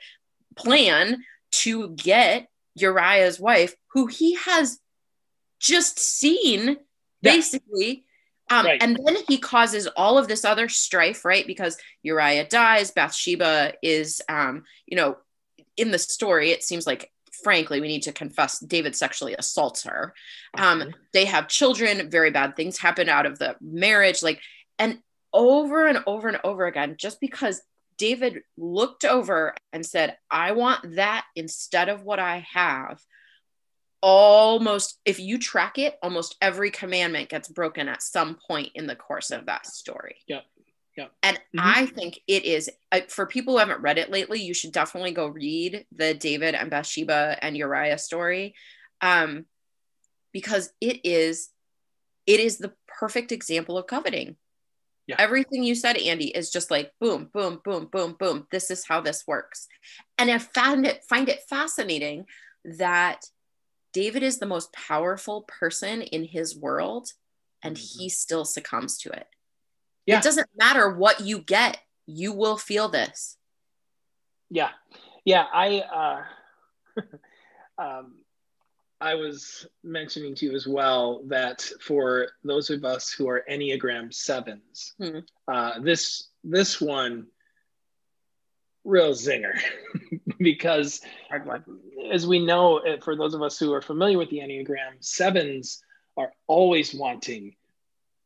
plan 0.55 1.17
to 1.63 1.89
get 1.89 2.47
Uriah's 2.75 3.41
wife, 3.41 3.75
who 3.93 4.07
he 4.07 4.35
has 4.35 4.79
just 5.59 5.99
seen 5.99 6.61
Yeah. 7.21 7.33
basically. 7.35 8.05
Um, 8.49 8.65
Right. 8.65 8.81
And 8.81 8.97
then 9.05 9.17
he 9.27 9.37
causes 9.37 9.87
all 9.97 10.17
of 10.17 10.29
this 10.29 10.45
other 10.45 10.69
strife, 10.69 11.25
right? 11.25 11.45
Because 11.45 11.75
Uriah 12.03 12.47
dies, 12.47 12.91
Bathsheba 12.91 13.73
is, 13.81 14.21
um, 14.29 14.63
you 14.85 14.95
know, 14.95 15.17
in 15.75 15.91
the 15.91 15.99
story, 15.99 16.51
it 16.51 16.63
seems 16.63 16.87
like, 16.87 17.11
frankly, 17.43 17.81
we 17.81 17.87
need 17.87 18.03
to 18.03 18.11
confess 18.11 18.59
David 18.59 18.95
sexually 18.95 19.35
assaults 19.37 19.83
her. 19.83 20.13
Um, 20.57 20.93
they 21.13 21.25
have 21.25 21.47
children, 21.47 22.09
very 22.09 22.31
bad 22.31 22.55
things 22.55 22.77
happen 22.77 23.09
out 23.09 23.25
of 23.25 23.39
the 23.39 23.55
marriage. 23.61 24.21
Like, 24.21 24.41
and 24.77 24.99
over 25.33 25.87
and 25.87 26.03
over 26.05 26.27
and 26.27 26.39
over 26.43 26.65
again, 26.65 26.95
just 26.97 27.19
because 27.19 27.61
David 27.97 28.41
looked 28.57 29.05
over 29.05 29.55
and 29.71 29.85
said, 29.85 30.17
I 30.29 30.53
want 30.53 30.95
that 30.95 31.25
instead 31.35 31.87
of 31.89 32.03
what 32.03 32.19
I 32.19 32.45
have. 32.51 32.99
Almost, 34.03 34.99
if 35.05 35.19
you 35.19 35.37
track 35.37 35.77
it, 35.77 35.99
almost 36.01 36.35
every 36.41 36.71
commandment 36.71 37.29
gets 37.29 37.47
broken 37.47 37.87
at 37.87 38.01
some 38.01 38.39
point 38.47 38.69
in 38.73 38.87
the 38.87 38.95
course 38.95 39.29
of 39.29 39.45
that 39.45 39.67
story. 39.67 40.15
Yep. 40.27 40.43
Yep. 40.97 41.11
And 41.23 41.37
Mhm. 41.37 41.59
I 41.59 41.85
think 41.85 42.19
it 42.27 42.43
is 42.43 42.69
uh, 42.91 43.01
for 43.07 43.25
people 43.25 43.53
who 43.53 43.59
haven't 43.59 43.81
read 43.81 43.97
it 43.97 44.09
lately, 44.11 44.41
you 44.41 44.53
should 44.53 44.73
definitely 44.73 45.11
go 45.11 45.27
read 45.27 45.85
the 45.91 46.13
David 46.13 46.53
and 46.53 46.69
Bathsheba 46.69 47.37
and 47.41 47.55
Uriah 47.55 47.97
story. 47.97 48.55
Um, 48.99 49.45
because 50.33 50.71
it 50.81 51.01
is 51.05 51.49
it 52.25 52.39
is 52.39 52.57
the 52.57 52.73
perfect 52.87 53.31
example 53.31 53.77
of 53.77 53.87
coveting. 53.87 54.37
Yeah. 55.07 55.15
Everything 55.17 55.63
you 55.63 55.75
said, 55.75 55.97
Andy, 55.97 56.27
is 56.27 56.51
just 56.51 56.69
like 56.69 56.91
boom, 56.99 57.29
boom, 57.33 57.59
boom, 57.63 57.89
boom, 57.91 58.15
boom. 58.19 58.47
This 58.51 58.69
is 58.69 58.85
how 58.85 59.01
this 59.01 59.25
works. 59.27 59.67
And 60.17 60.29
I 60.29 60.37
found 60.37 60.85
it 60.85 61.03
find 61.09 61.27
it 61.29 61.41
fascinating 61.49 62.25
that 62.63 63.25
David 63.93 64.23
is 64.23 64.37
the 64.39 64.45
most 64.45 64.71
powerful 64.71 65.41
person 65.43 66.01
in 66.01 66.23
his 66.23 66.55
world, 66.55 67.11
and 67.63 67.75
Mhm. 67.75 67.97
he 67.97 68.09
still 68.09 68.45
succumbs 68.45 68.97
to 68.99 69.09
it. 69.09 69.27
Yeah. 70.11 70.17
It 70.17 70.23
doesn't 70.23 70.49
matter 70.57 70.89
what 70.89 71.21
you 71.21 71.39
get, 71.39 71.77
you 72.05 72.33
will 72.33 72.57
feel 72.57 72.89
this. 72.89 73.37
Yeah, 74.49 74.69
yeah. 75.25 75.45
I 75.53 76.25
uh, 76.97 77.01
um, 77.81 78.15
I 78.99 79.15
was 79.15 79.65
mentioning 79.83 80.35
to 80.35 80.45
you 80.45 80.55
as 80.55 80.67
well 80.67 81.23
that 81.27 81.61
for 81.81 82.27
those 82.43 82.69
of 82.69 82.83
us 82.83 83.11
who 83.11 83.29
are 83.29 83.43
Enneagram 83.49 84.13
sevens, 84.13 84.93
Hmm. 84.99 85.19
uh, 85.47 85.79
this 85.79 86.29
this 86.43 86.81
one 86.81 87.27
real 88.83 89.13
zinger 89.13 89.53
because 90.39 91.01
as 92.11 92.25
we 92.27 92.43
know, 92.43 92.79
uh, 92.79 92.97
for 92.99 93.15
those 93.15 93.33
of 93.33 93.41
us 93.41 93.57
who 93.57 93.71
are 93.73 93.81
familiar 93.81 94.17
with 94.17 94.29
the 94.29 94.39
Enneagram, 94.39 94.97
sevens 94.99 95.81
are 96.17 96.33
always 96.47 96.93
wanting 96.93 97.55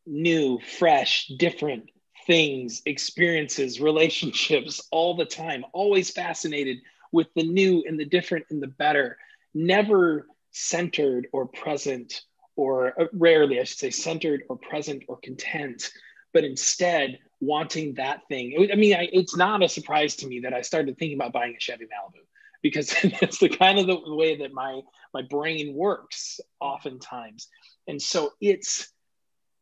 new, 0.05 0.59
fresh, 0.59 1.27
different 1.37 1.89
things, 2.27 2.81
experiences, 2.85 3.79
relationships 3.79 4.81
all 4.91 5.15
the 5.15 5.25
time, 5.25 5.65
always 5.73 6.09
fascinated 6.09 6.77
with 7.11 7.27
the 7.35 7.43
new 7.43 7.83
and 7.87 7.99
the 7.99 8.05
different 8.05 8.45
and 8.49 8.61
the 8.61 8.67
better, 8.67 9.17
never 9.53 10.27
centered 10.51 11.27
or 11.31 11.45
present, 11.45 12.21
or 12.55 12.99
uh, 12.99 13.05
rarely, 13.13 13.59
I 13.59 13.63
should 13.63 13.77
say, 13.77 13.89
centered 13.89 14.43
or 14.49 14.57
present 14.57 15.03
or 15.07 15.17
content, 15.17 15.91
but 16.33 16.43
instead 16.43 17.19
wanting 17.41 17.95
that 17.95 18.21
thing. 18.27 18.69
I 18.71 18.75
mean, 18.75 18.95
I, 18.95 19.09
it's 19.11 19.35
not 19.35 19.63
a 19.63 19.69
surprise 19.69 20.15
to 20.17 20.27
me 20.27 20.41
that 20.41 20.53
I 20.53 20.61
started 20.61 20.97
thinking 20.97 21.17
about 21.17 21.33
buying 21.33 21.55
a 21.55 21.59
Chevy 21.59 21.85
Malibu 21.85 22.23
because 22.61 22.93
it's 23.03 23.37
the 23.37 23.49
kind 23.49 23.77
of 23.79 23.87
the 23.87 24.15
way 24.15 24.37
that 24.37 24.53
my 24.53 24.81
my 25.13 25.21
brain 25.21 25.73
works 25.75 26.39
oftentimes 26.59 27.47
and 27.87 28.01
so 28.01 28.33
it's 28.41 28.91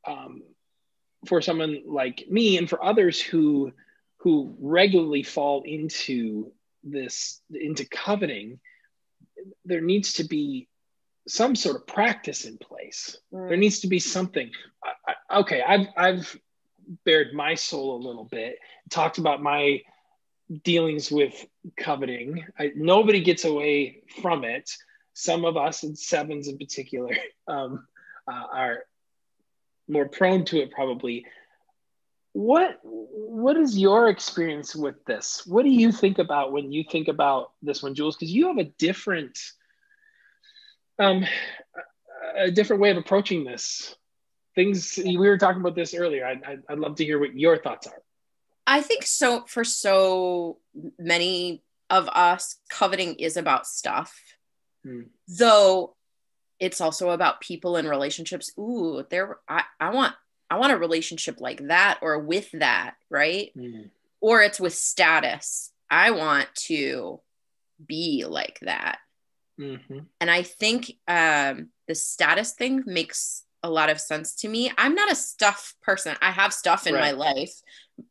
um 0.07 0.41
for 1.27 1.41
someone 1.41 1.81
like 1.85 2.25
me 2.29 2.57
and 2.57 2.69
for 2.69 2.83
others 2.83 3.21
who 3.21 3.71
who 4.17 4.55
regularly 4.59 5.23
fall 5.23 5.63
into 5.65 6.51
this 6.83 7.41
into 7.53 7.85
coveting 7.85 8.59
there 9.65 9.81
needs 9.81 10.13
to 10.13 10.23
be 10.23 10.67
some 11.27 11.55
sort 11.55 11.77
of 11.77 11.87
practice 11.87 12.43
in 12.43 12.57
place. 12.57 13.17
Mm. 13.33 13.47
there 13.47 13.57
needs 13.57 13.79
to 13.79 13.87
be 13.87 13.99
something. 13.99 14.51
I, 14.83 15.13
I, 15.29 15.39
okay 15.39 15.61
i've 15.65 15.87
i've 15.97 16.39
bared 17.05 17.33
my 17.33 17.55
soul 17.55 17.95
a 17.95 18.05
little 18.05 18.25
bit 18.25 18.57
talked 18.89 19.17
about 19.17 19.41
my 19.41 19.81
dealings 20.63 21.11
with 21.11 21.45
coveting. 21.77 22.45
I, 22.59 22.71
nobody 22.75 23.21
gets 23.21 23.45
away 23.45 24.03
from 24.21 24.43
it. 24.43 24.69
Some 25.13 25.45
of 25.45 25.57
us 25.57 25.83
and 25.83 25.97
sevens 25.97 26.47
in 26.47 26.57
particular 26.57 27.15
um, 27.47 27.87
uh, 28.27 28.43
are 28.53 28.79
more 29.87 30.07
prone 30.07 30.45
to 30.45 30.61
it 30.61 30.71
probably. 30.71 31.25
What 32.33 32.79
what 32.83 33.57
is 33.57 33.77
your 33.77 34.09
experience 34.09 34.75
with 34.75 35.03
this? 35.05 35.45
What 35.45 35.63
do 35.63 35.69
you 35.69 35.91
think 35.91 36.17
about 36.17 36.51
when 36.51 36.71
you 36.71 36.83
think 36.83 37.07
about 37.07 37.51
this 37.61 37.83
one 37.83 37.93
jules? 37.93 38.15
Because 38.15 38.31
you 38.31 38.47
have 38.47 38.57
a 38.57 38.63
different 38.63 39.37
um 40.99 41.25
a 42.35 42.49
different 42.49 42.81
way 42.81 42.89
of 42.89 42.97
approaching 42.97 43.43
this. 43.43 43.95
Things 44.55 44.99
we 45.03 45.17
were 45.17 45.37
talking 45.37 45.61
about 45.61 45.75
this 45.75 45.93
earlier. 45.93 46.25
I'd, 46.25 46.41
I'd 46.69 46.79
love 46.79 46.95
to 46.95 47.05
hear 47.05 47.19
what 47.19 47.37
your 47.37 47.57
thoughts 47.57 47.87
are. 47.87 48.01
I 48.65 48.81
think 48.81 49.05
so 49.05 49.43
for 49.45 49.63
so 49.63 50.57
many 50.97 51.63
of 51.89 52.07
us 52.09 52.55
coveting 52.69 53.15
is 53.15 53.37
about 53.37 53.67
stuff. 53.67 54.19
Hmm. 54.83 55.03
though 55.27 55.95
it's 56.59 56.81
also 56.81 57.09
about 57.09 57.41
people 57.41 57.75
and 57.75 57.89
relationships 57.89 58.51
ooh 58.57 59.05
there 59.09 59.37
i, 59.47 59.63
I 59.79 59.89
want 59.91 60.13
I 60.53 60.57
want 60.57 60.71
a 60.71 60.77
relationship 60.77 61.41
like 61.41 61.67
that 61.67 61.97
or 62.03 62.19
with 62.19 62.51
that, 62.51 62.93
right? 63.09 63.49
Mm. 63.57 63.89
Or 64.21 64.43
it's 64.43 64.59
with 64.59 64.75
status. 64.75 65.71
I 65.89 66.11
want 66.11 66.47
to 66.67 67.21
be 67.83 68.25
like 68.27 68.59
that. 68.61 68.99
Mm-hmm. 69.59 69.99
And 70.21 70.29
I 70.29 70.43
think 70.43 70.93
um, 71.07 71.69
the 71.87 71.95
status 71.95 72.51
thing 72.51 72.83
makes 72.85 73.45
a 73.63 73.69
lot 73.69 73.89
of 73.89 73.99
sense 73.99 74.35
to 74.35 74.47
me. 74.47 74.71
I'm 74.77 74.93
not 74.93 75.11
a 75.11 75.15
stuff 75.15 75.73
person. 75.81 76.15
I 76.21 76.29
have 76.29 76.53
stuff 76.53 76.85
in 76.85 76.93
right. 76.93 77.01
my 77.01 77.11
life. 77.11 77.59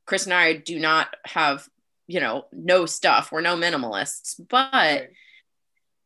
Chris 0.04 0.24
and 0.24 0.34
I 0.34 0.54
do 0.54 0.80
not 0.80 1.14
have, 1.24 1.68
you 2.08 2.18
know, 2.18 2.46
no 2.50 2.86
stuff. 2.86 3.30
We're 3.30 3.40
no 3.40 3.56
minimalists, 3.56 4.40
but 4.48 4.72
right. 4.72 5.10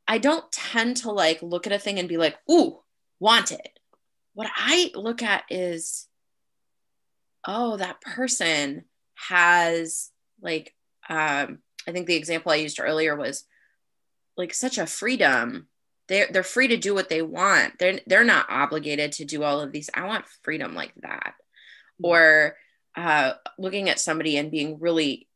I 0.08 0.18
don't 0.18 0.50
tend 0.52 0.98
to 0.98 1.10
like 1.10 1.42
look 1.42 1.66
at 1.66 1.72
a 1.72 1.78
thing 1.78 1.98
and 1.98 2.08
be 2.08 2.16
like, 2.16 2.36
ooh, 2.50 2.80
want 3.18 3.52
it. 3.52 3.78
What 4.34 4.48
I 4.54 4.90
look 4.94 5.22
at 5.22 5.44
is 5.50 6.06
oh, 7.46 7.76
that 7.76 8.00
person 8.00 8.84
has 9.14 10.10
like, 10.42 10.74
um, 11.08 11.58
I 11.88 11.92
think 11.92 12.06
the 12.06 12.16
example 12.16 12.52
I 12.52 12.56
used 12.56 12.80
earlier 12.80 13.16
was 13.16 13.44
like 14.36 14.52
such 14.52 14.78
a 14.78 14.86
freedom. 14.86 15.68
They're, 16.08 16.26
they're 16.30 16.42
free 16.42 16.68
to 16.68 16.76
do 16.76 16.94
what 16.94 17.08
they 17.08 17.22
want. 17.22 17.78
They're, 17.78 18.00
they're 18.06 18.24
not 18.24 18.46
obligated 18.50 19.12
to 19.12 19.24
do 19.24 19.42
all 19.42 19.60
of 19.60 19.72
these. 19.72 19.88
I 19.94 20.06
want 20.06 20.24
freedom 20.42 20.74
like 20.74 20.92
that. 21.02 21.34
Mm. 22.02 22.08
Or 22.08 22.56
uh, 22.96 23.32
looking 23.58 23.88
at 23.88 24.00
somebody 24.00 24.36
and 24.36 24.50
being 24.50 24.78
really 24.80 25.28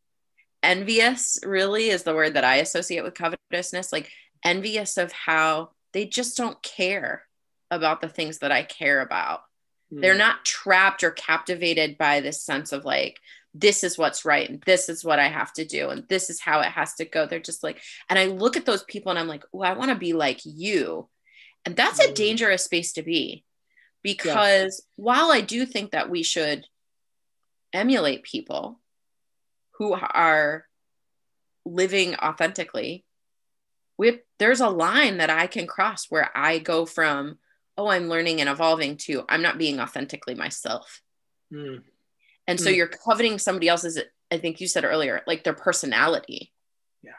envious, 0.63 1.39
really 1.45 1.89
is 1.89 2.03
the 2.03 2.15
word 2.15 2.35
that 2.35 2.45
I 2.45 2.57
associate 2.57 3.05
with 3.05 3.15
covetousness, 3.15 3.93
like 3.93 4.11
envious 4.45 4.97
of 4.97 5.13
how 5.13 5.71
they 5.93 6.07
just 6.07 6.37
don't 6.37 6.63
care 6.63 7.25
about 7.71 8.01
the 8.01 8.09
things 8.09 8.39
that 8.39 8.53
I 8.53 8.63
care 8.63 9.01
about. 9.01 9.43
They're 9.91 10.13
hmm. 10.13 10.19
not 10.19 10.45
trapped 10.45 11.03
or 11.03 11.11
captivated 11.11 11.99
by 11.99 12.21
this 12.21 12.43
sense 12.43 12.73
of 12.73 12.85
like, 12.85 13.19
this 13.53 13.83
is 13.83 13.99
what's 13.99 14.25
right 14.25 14.49
and 14.49 14.63
this 14.63 14.89
is 14.89 15.05
what 15.05 15.19
I 15.19 15.27
have 15.27 15.53
to 15.55 15.65
do 15.65 15.91
and 15.91 16.07
this 16.09 16.31
is 16.31 16.41
how 16.41 16.61
it 16.61 16.69
has 16.69 16.95
to 16.95 17.05
go. 17.05 17.27
They're 17.27 17.41
just 17.41 17.65
like, 17.65 17.81
and 18.09 18.19
I 18.19 18.27
look 18.27 18.57
at 18.57 18.65
those 18.65 18.85
people 18.85 19.11
and 19.11 19.19
I'm 19.19 19.27
like, 19.27 19.45
oh, 19.53 19.63
I 19.63 19.73
want 19.73 19.91
to 19.91 19.97
be 19.97 20.13
like 20.13 20.41
you. 20.45 21.09
And 21.65 21.75
that's 21.75 22.01
mm. 22.01 22.05
a 22.05 22.09
hmm. 22.09 22.15
dangerous 22.15 22.65
space 22.65 22.93
to 22.93 23.03
be 23.03 23.45
because 24.03 24.83
yeah. 24.97 25.05
while 25.05 25.33
I 25.33 25.41
do 25.41 25.67
think 25.67 25.91
that 25.91 26.11
we 26.11 26.23
should 26.23 26.65
emulate 27.73 28.23
people 28.23 28.81
who 29.73 29.93
are 29.95 30.67
living 31.65 32.15
authentically, 32.17 33.05
we, 34.01 34.21
there's 34.39 34.61
a 34.61 34.69
line 34.69 35.19
that 35.19 35.31
I 35.31 35.47
can 35.47 35.67
cross 35.67 36.07
where 36.09 36.31
I 36.35 36.59
go 36.59 36.87
from 36.87 37.39
oh, 37.81 37.89
I'm 37.89 38.09
learning 38.09 38.41
and 38.41 38.49
evolving 38.51 38.99
to 38.99 39.25
I'm 39.29 39.41
not 39.41 39.57
being 39.57 39.81
authentically 39.81 40.35
myself. 40.35 41.01
Mm. 41.53 41.83
And 42.47 42.61
so 42.61 42.71
mm. 42.71 42.77
you're 42.77 42.89
coveting 42.89 43.39
somebody 43.39 43.69
else's, 43.69 43.99
I 44.31 44.37
think 44.37 44.61
you 44.61 44.69
said 44.69 44.85
earlier, 44.85 45.23
like 45.27 45.45
their 45.45 45.55
personality. 45.55 46.53
Yeah. 47.03 47.13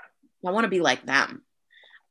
I 0.46 0.52
want 0.52 0.66
to 0.66 0.70
be 0.70 0.80
like 0.80 1.06
them. 1.06 1.44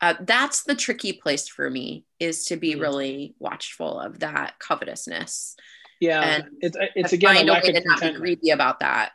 Uh, 0.00 0.14
that's 0.20 0.64
the 0.64 0.74
tricky 0.74 1.12
place 1.12 1.46
for 1.46 1.68
me 1.70 2.06
is 2.18 2.46
to 2.46 2.56
be 2.56 2.74
mm. 2.74 2.80
really 2.80 3.35
watchful 3.38 4.00
of 4.00 4.20
that 4.20 4.59
covetousness. 4.59 5.56
Yeah. 6.00 6.22
And 6.22 6.44
it's, 6.61 6.76
it's 6.96 7.12
again, 7.12 7.37
a 7.37 7.52
lack 7.52 7.68
of 7.68 7.74
contentment. 7.74 8.16
greedy 8.16 8.50
about 8.50 8.80
that. 8.80 9.12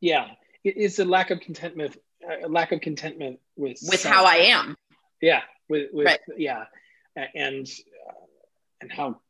Yeah. 0.00 0.28
It's 0.62 0.98
a 0.98 1.04
lack 1.04 1.30
of 1.30 1.40
contentment, 1.40 1.96
a 2.44 2.48
lack 2.48 2.72
of 2.72 2.80
contentment 2.80 3.38
with, 3.56 3.78
with 3.88 4.04
how 4.04 4.24
I 4.24 4.36
am. 4.36 4.76
Yeah. 5.24 5.42
With, 5.68 5.88
with 5.92 6.06
right. 6.06 6.20
yeah. 6.36 6.64
And 7.16 7.68
and 8.80 8.92
how 8.92 9.20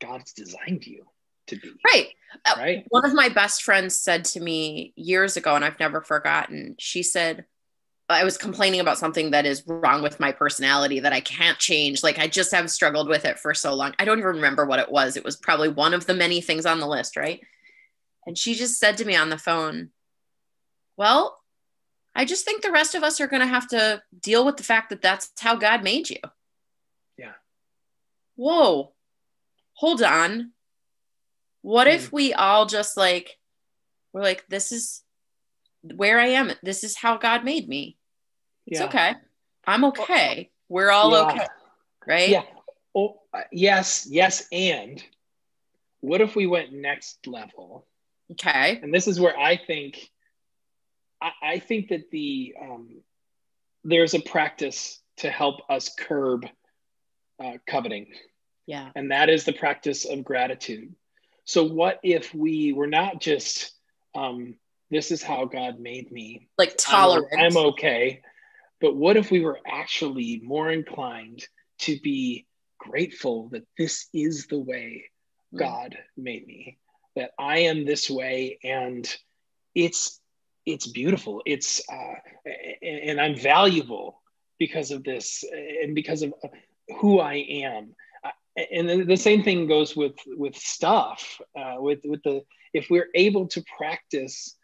God's 0.00 0.32
designed 0.32 0.86
you 0.86 1.04
to 1.46 1.56
be. 1.56 1.70
Right. 1.84 2.08
Uh, 2.44 2.54
right. 2.56 2.84
One 2.88 3.04
of 3.04 3.14
my 3.14 3.28
best 3.28 3.62
friends 3.62 3.96
said 3.96 4.24
to 4.26 4.40
me 4.40 4.92
years 4.96 5.36
ago, 5.36 5.54
and 5.54 5.64
I've 5.64 5.78
never 5.78 6.00
forgotten, 6.00 6.74
she 6.78 7.02
said, 7.02 7.44
I 8.08 8.24
was 8.24 8.36
complaining 8.36 8.80
about 8.80 8.98
something 8.98 9.30
that 9.30 9.46
is 9.46 9.62
wrong 9.66 10.02
with 10.02 10.20
my 10.20 10.32
personality 10.32 11.00
that 11.00 11.12
I 11.12 11.20
can't 11.20 11.58
change. 11.58 12.02
Like 12.02 12.18
I 12.18 12.26
just 12.26 12.52
have 12.52 12.70
struggled 12.70 13.08
with 13.08 13.24
it 13.24 13.38
for 13.38 13.54
so 13.54 13.74
long. 13.74 13.94
I 13.98 14.04
don't 14.04 14.18
even 14.18 14.36
remember 14.36 14.66
what 14.66 14.78
it 14.78 14.90
was. 14.90 15.16
It 15.16 15.24
was 15.24 15.36
probably 15.36 15.68
one 15.68 15.94
of 15.94 16.06
the 16.06 16.14
many 16.14 16.40
things 16.40 16.66
on 16.66 16.80
the 16.80 16.86
list, 16.86 17.16
right? 17.16 17.40
And 18.26 18.36
she 18.36 18.54
just 18.54 18.78
said 18.78 18.98
to 18.98 19.04
me 19.04 19.16
on 19.16 19.30
the 19.30 19.38
phone, 19.38 19.90
Well, 20.96 21.38
I 22.14 22.24
just 22.24 22.44
think 22.44 22.62
the 22.62 22.72
rest 22.72 22.94
of 22.94 23.02
us 23.02 23.20
are 23.20 23.26
going 23.26 23.40
to 23.40 23.46
have 23.46 23.68
to 23.68 24.02
deal 24.20 24.44
with 24.44 24.56
the 24.56 24.62
fact 24.62 24.90
that 24.90 25.02
that's 25.02 25.30
how 25.40 25.56
God 25.56 25.82
made 25.82 26.10
you. 26.10 26.18
Yeah. 27.18 27.32
Whoa 28.36 28.94
hold 29.74 30.02
on. 30.02 30.52
What 31.62 31.86
if 31.86 32.08
hmm. 32.08 32.16
we 32.16 32.34
all 32.34 32.66
just 32.66 32.96
like, 32.96 33.36
we're 34.12 34.22
like, 34.22 34.44
this 34.48 34.72
is 34.72 35.02
where 35.82 36.18
I 36.18 36.28
am. 36.28 36.52
This 36.62 36.84
is 36.84 36.96
how 36.96 37.18
God 37.18 37.44
made 37.44 37.68
me. 37.68 37.96
It's 38.66 38.80
yeah. 38.80 38.86
okay. 38.86 39.14
I'm 39.66 39.84
okay. 39.86 40.50
We're 40.68 40.90
all 40.90 41.10
yeah. 41.10 41.32
okay. 41.32 41.46
Right? 42.06 42.28
Yeah. 42.30 42.42
Oh, 42.94 43.20
uh, 43.32 43.42
yes, 43.50 44.06
yes. 44.08 44.46
And 44.52 45.02
what 46.00 46.20
if 46.20 46.36
we 46.36 46.46
went 46.46 46.72
next 46.72 47.26
level? 47.26 47.86
Okay. 48.32 48.78
And 48.82 48.94
this 48.94 49.08
is 49.08 49.18
where 49.18 49.38
I 49.38 49.56
think, 49.56 50.10
I, 51.20 51.30
I 51.42 51.58
think 51.58 51.88
that 51.88 52.10
the, 52.10 52.54
um, 52.60 53.02
there's 53.84 54.14
a 54.14 54.20
practice 54.20 55.00
to 55.18 55.30
help 55.30 55.60
us 55.68 55.94
curb 55.96 56.46
uh, 57.42 57.58
coveting. 57.66 58.06
Yeah. 58.66 58.90
And 58.94 59.10
that 59.10 59.28
is 59.28 59.44
the 59.44 59.52
practice 59.52 60.04
of 60.04 60.24
gratitude. 60.24 60.94
So, 61.44 61.64
what 61.64 62.00
if 62.02 62.34
we 62.34 62.72
were 62.72 62.86
not 62.86 63.20
just, 63.20 63.72
um, 64.14 64.56
this 64.90 65.10
is 65.10 65.22
how 65.22 65.44
God 65.44 65.78
made 65.78 66.10
me? 66.10 66.48
Like 66.56 66.74
tolerant. 66.78 67.28
I'm, 67.32 67.46
I'm 67.46 67.56
okay. 67.68 68.22
But 68.80 68.96
what 68.96 69.16
if 69.16 69.30
we 69.30 69.40
were 69.40 69.60
actually 69.66 70.40
more 70.42 70.70
inclined 70.70 71.46
to 71.80 71.98
be 72.00 72.46
grateful 72.78 73.48
that 73.50 73.66
this 73.78 74.08
is 74.12 74.46
the 74.46 74.58
way 74.58 75.04
mm. 75.54 75.58
God 75.58 75.98
made 76.16 76.46
me? 76.46 76.78
That 77.16 77.30
I 77.38 77.60
am 77.60 77.84
this 77.84 78.10
way 78.10 78.58
and 78.64 79.06
it's 79.74 80.20
it's 80.66 80.86
beautiful. 80.86 81.42
It's 81.46 81.82
uh, 81.88 82.14
and 82.82 83.20
I'm 83.20 83.36
valuable 83.36 84.20
because 84.58 84.90
of 84.90 85.04
this 85.04 85.44
and 85.82 85.94
because 85.94 86.22
of 86.22 86.32
who 87.00 87.20
I 87.20 87.34
am 87.34 87.94
and 88.56 89.08
the 89.08 89.16
same 89.16 89.42
thing 89.42 89.66
goes 89.66 89.96
with 89.96 90.16
with 90.26 90.56
stuff 90.56 91.40
uh, 91.58 91.76
with 91.78 92.00
with 92.04 92.22
the 92.22 92.42
if 92.72 92.88
we're 92.90 93.08
able 93.14 93.46
to 93.48 93.64
practice 93.76 94.56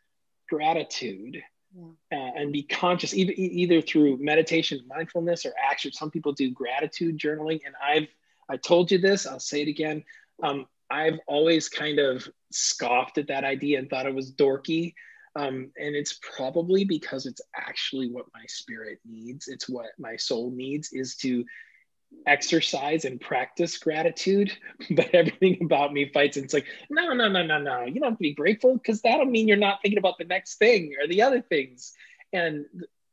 gratitude 0.49 1.43
yeah. 1.77 2.19
uh, 2.19 2.31
and 2.37 2.53
be 2.53 2.63
conscious 2.63 3.15
either, 3.15 3.33
either 3.37 3.81
through 3.81 4.17
meditation 4.19 4.81
mindfulness 4.87 5.45
or 5.45 5.53
action 5.61 5.93
some 5.93 6.11
people 6.11 6.33
do 6.33 6.51
gratitude 6.51 7.19
journaling 7.19 7.61
and 7.67 7.75
i've 7.85 8.09
i 8.49 8.57
told 8.57 8.91
you 8.91 8.99
this 8.99 9.27
i'll 9.27 9.41
say 9.41 9.63
it 9.63 9.69
again 9.69 10.05
um, 10.43 10.67
i've 10.91 11.19
always 11.27 11.69
kind 11.69 11.99
of 11.99 12.29
scoffed 12.51 13.19
at 13.19 13.29
that 13.29 13.45
idea 13.45 13.79
and 13.79 13.91
thought 13.91 14.07
it 14.07 14.15
was 14.15 14.33
dorky 14.33 14.95
um, 15.37 15.71
and 15.79 15.95
it's 15.95 16.19
probably 16.37 16.85
because 16.85 17.27
it's 17.27 17.41
actually 17.57 18.11
what 18.11 18.27
my 18.35 18.45
spirit 18.49 18.99
needs 19.09 19.49
it's 19.49 19.69
what 19.69 19.91
my 19.99 20.17
soul 20.17 20.51
needs 20.51 20.93
is 20.93 21.17
to 21.17 21.45
exercise 22.27 23.05
and 23.05 23.21
practice 23.21 23.79
gratitude, 23.79 24.53
but 24.91 25.15
everything 25.15 25.59
about 25.63 25.93
me 25.93 26.11
fights. 26.13 26.37
And 26.37 26.45
it's 26.45 26.55
like, 26.55 26.67
no, 26.89 27.13
no, 27.13 27.29
no, 27.29 27.45
no, 27.45 27.59
no. 27.59 27.85
You 27.85 28.01
don't 28.01 28.11
have 28.11 28.19
to 28.19 28.23
be 28.23 28.35
grateful 28.35 28.75
because 28.75 29.03
that'll 29.03 29.27
mean 29.27 29.49
you're 29.49 29.57
not 29.57 29.81
thinking 29.83 29.99
about 29.99 30.19
the 30.19 30.25
next 30.25 30.57
thing 30.57 30.93
or 31.01 31.09
the 31.09 31.23
other 31.23 31.41
things. 31.41 31.93
And 32.33 32.67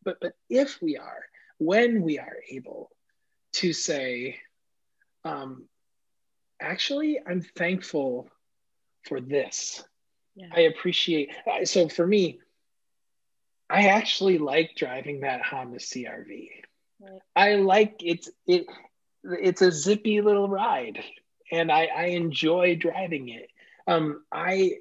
but 0.03 0.17
but 0.21 0.33
if 0.49 0.81
we 0.81 0.97
are, 0.97 1.23
when 1.57 2.01
we 2.01 2.19
are 2.19 2.37
able 2.49 2.91
to 3.53 3.73
say, 3.73 4.37
um, 5.25 5.65
actually, 6.61 7.19
I'm 7.25 7.41
thankful 7.41 8.29
for 9.03 9.19
this. 9.19 9.83
Yeah. 10.37 10.47
I 10.53 10.61
appreciate. 10.61 11.31
So 11.63 11.89
for 11.89 12.05
me, 12.05 12.39
I 13.69 13.87
actually 13.87 14.37
like 14.37 14.75
driving 14.75 15.21
that 15.21 15.41
Honda 15.41 15.79
CRV. 15.79 16.49
Right. 17.01 17.21
I 17.35 17.55
like 17.55 17.95
it's 18.03 18.29
it 18.45 18.65
it's 19.23 19.61
a 19.61 19.71
zippy 19.71 20.21
little 20.21 20.47
ride 20.47 21.03
and 21.51 21.71
I, 21.71 21.85
I 21.85 22.03
enjoy 22.07 22.75
driving 22.75 23.29
it. 23.29 23.49
Um, 23.87 24.23
I 24.31 24.73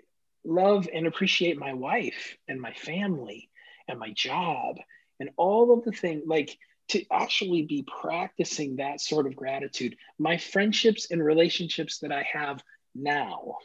love 0.44 0.88
and 0.92 1.06
appreciate 1.06 1.58
my 1.58 1.72
wife 1.72 2.36
and 2.48 2.60
my 2.60 2.72
family 2.72 3.50
and 3.88 3.98
my 3.98 4.12
job 4.12 4.76
and 5.18 5.30
all 5.36 5.72
of 5.72 5.84
the 5.84 5.92
things 5.92 6.24
like 6.26 6.58
to 6.88 7.04
actually 7.10 7.62
be 7.62 7.84
practicing 8.00 8.76
that 8.76 9.00
sort 9.00 9.26
of 9.26 9.34
gratitude. 9.34 9.96
My 10.18 10.36
friendships 10.36 11.10
and 11.10 11.24
relationships 11.24 11.98
that 12.00 12.12
I 12.12 12.26
have 12.32 12.62
now, 12.94 13.56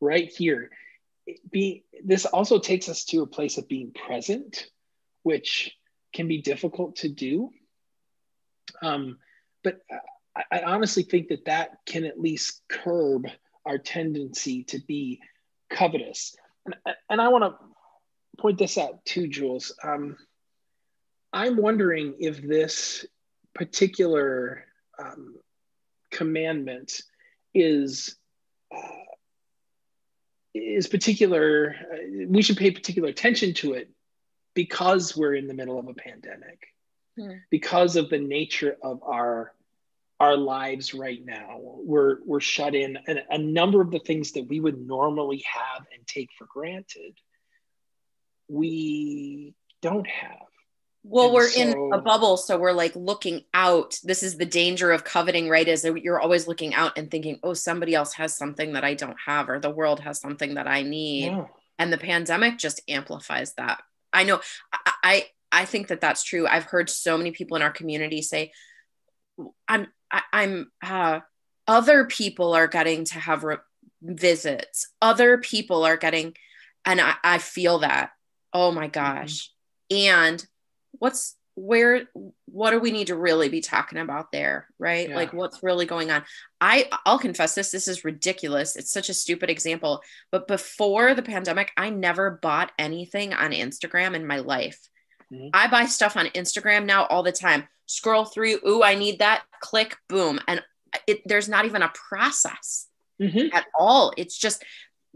right 0.00 0.30
here, 0.30 0.70
be 1.50 1.84
this 2.04 2.26
also 2.26 2.58
takes 2.58 2.88
us 2.88 3.04
to 3.06 3.22
a 3.22 3.26
place 3.26 3.58
of 3.58 3.68
being 3.68 3.92
present, 3.92 4.66
which 5.22 5.72
can 6.12 6.28
be 6.28 6.42
difficult 6.42 6.96
to 6.96 7.08
do. 7.08 7.50
Um, 8.82 9.18
but 9.62 9.80
I, 10.36 10.42
I 10.50 10.62
honestly 10.62 11.02
think 11.02 11.28
that 11.28 11.46
that 11.46 11.78
can 11.86 12.04
at 12.04 12.20
least 12.20 12.62
curb 12.68 13.26
our 13.64 13.78
tendency 13.78 14.64
to 14.64 14.78
be 14.80 15.20
covetous. 15.70 16.36
And, 16.66 16.74
and 17.08 17.20
I 17.20 17.28
want 17.28 17.44
to 17.44 17.56
point 18.40 18.58
this 18.58 18.78
out 18.78 19.04
too, 19.04 19.28
Jules. 19.28 19.72
Um, 19.82 20.16
I'm 21.32 21.56
wondering 21.56 22.14
if 22.20 22.42
this 22.42 23.06
particular 23.54 24.64
um, 24.98 25.36
commandment 26.10 27.02
is 27.54 28.16
uh, 28.74 28.80
is 30.54 30.86
particular. 30.86 31.74
Uh, 31.92 32.26
we 32.28 32.42
should 32.42 32.56
pay 32.56 32.70
particular 32.70 33.08
attention 33.08 33.54
to 33.54 33.74
it 33.74 33.90
because 34.54 35.16
we're 35.16 35.34
in 35.34 35.46
the 35.46 35.54
middle 35.54 35.78
of 35.78 35.88
a 35.88 35.94
pandemic 35.94 36.68
hmm. 37.18 37.32
because 37.50 37.96
of 37.96 38.08
the 38.08 38.18
nature 38.18 38.76
of 38.82 39.02
our 39.02 39.52
our 40.20 40.36
lives 40.36 40.94
right 40.94 41.24
now 41.24 41.58
we're 41.60 42.18
we're 42.24 42.40
shut 42.40 42.74
in 42.74 42.96
and 43.08 43.22
a 43.30 43.38
number 43.38 43.80
of 43.80 43.90
the 43.90 43.98
things 43.98 44.32
that 44.32 44.46
we 44.48 44.60
would 44.60 44.78
normally 44.78 45.42
have 45.44 45.84
and 45.92 46.06
take 46.06 46.30
for 46.38 46.46
granted 46.46 47.18
we 48.48 49.54
don't 49.82 50.06
have 50.06 50.46
well 51.04 51.26
and 51.26 51.34
we're 51.34 51.48
so, 51.48 51.60
in 51.60 51.92
a 51.92 52.00
bubble 52.00 52.36
so 52.36 52.58
we're 52.58 52.72
like 52.72 52.96
looking 52.96 53.44
out 53.52 53.98
this 54.04 54.22
is 54.22 54.36
the 54.36 54.46
danger 54.46 54.90
of 54.90 55.04
coveting 55.04 55.48
right 55.48 55.68
is 55.68 55.82
that 55.82 56.02
you're 56.02 56.20
always 56.20 56.48
looking 56.48 56.74
out 56.74 56.96
and 56.98 57.10
thinking 57.10 57.38
oh 57.42 57.54
somebody 57.54 57.94
else 57.94 58.14
has 58.14 58.36
something 58.36 58.72
that 58.72 58.84
i 58.84 58.94
don't 58.94 59.16
have 59.26 59.48
or 59.48 59.60
the 59.60 59.70
world 59.70 60.00
has 60.00 60.18
something 60.18 60.54
that 60.54 60.66
i 60.66 60.82
need 60.82 61.26
yeah. 61.26 61.44
and 61.78 61.92
the 61.92 61.98
pandemic 61.98 62.58
just 62.58 62.80
amplifies 62.88 63.54
that 63.54 63.82
i 64.12 64.24
know 64.24 64.40
I, 65.04 65.26
I 65.54 65.66
think 65.66 65.88
that 65.88 66.00
that's 66.00 66.24
true. 66.24 66.48
I've 66.48 66.64
heard 66.64 66.90
so 66.90 67.16
many 67.16 67.30
people 67.30 67.56
in 67.56 67.62
our 67.62 67.70
community 67.70 68.22
say, 68.22 68.52
"I'm, 69.68 69.86
I, 70.10 70.22
am 70.32 70.32
i 70.32 70.42
am 70.42 70.72
uh, 70.82 71.20
other 71.68 72.06
people 72.06 72.54
are 72.54 72.66
getting 72.66 73.04
to 73.06 73.20
have 73.20 73.44
re- 73.44 73.56
visits. 74.02 74.88
Other 75.00 75.38
people 75.38 75.84
are 75.84 75.96
getting, 75.96 76.34
and 76.84 77.00
I, 77.00 77.14
I 77.22 77.38
feel 77.38 77.78
that. 77.80 78.10
Oh 78.52 78.72
my 78.72 78.88
gosh! 78.88 79.52
Mm-hmm. 79.92 80.10
And 80.10 80.46
what's 80.98 81.36
where 81.56 82.02
what 82.46 82.72
do 82.72 82.80
we 82.80 82.90
need 82.90 83.06
to 83.06 83.14
really 83.14 83.48
be 83.48 83.60
talking 83.60 83.98
about 83.98 84.32
there 84.32 84.66
right 84.78 85.08
yeah. 85.08 85.14
like 85.14 85.32
what's 85.32 85.62
really 85.62 85.86
going 85.86 86.10
on 86.10 86.24
i 86.60 86.88
i'll 87.06 87.18
confess 87.18 87.54
this 87.54 87.70
this 87.70 87.86
is 87.86 88.04
ridiculous 88.04 88.74
it's 88.74 88.90
such 88.90 89.08
a 89.08 89.14
stupid 89.14 89.48
example 89.48 90.02
but 90.32 90.48
before 90.48 91.14
the 91.14 91.22
pandemic 91.22 91.70
i 91.76 91.90
never 91.90 92.40
bought 92.42 92.72
anything 92.76 93.32
on 93.32 93.52
instagram 93.52 94.16
in 94.16 94.26
my 94.26 94.38
life 94.38 94.88
Mm-hmm. 95.34 95.48
I 95.52 95.68
buy 95.68 95.86
stuff 95.86 96.16
on 96.16 96.26
Instagram 96.26 96.86
now 96.86 97.06
all 97.06 97.22
the 97.22 97.32
time. 97.32 97.66
Scroll 97.86 98.24
through, 98.24 98.58
ooh, 98.66 98.82
I 98.82 98.94
need 98.94 99.18
that, 99.18 99.44
click, 99.60 99.96
boom. 100.08 100.40
And 100.48 100.62
it, 101.06 101.22
there's 101.26 101.48
not 101.48 101.64
even 101.64 101.82
a 101.82 101.92
process 102.08 102.86
mm-hmm. 103.20 103.54
at 103.54 103.66
all. 103.78 104.12
It's 104.16 104.38
just, 104.38 104.64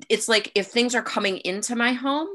it's 0.08 0.28
like 0.28 0.52
if 0.54 0.66
things 0.66 0.94
are 0.94 1.02
coming 1.02 1.38
into 1.38 1.76
my 1.76 1.92
home, 1.92 2.28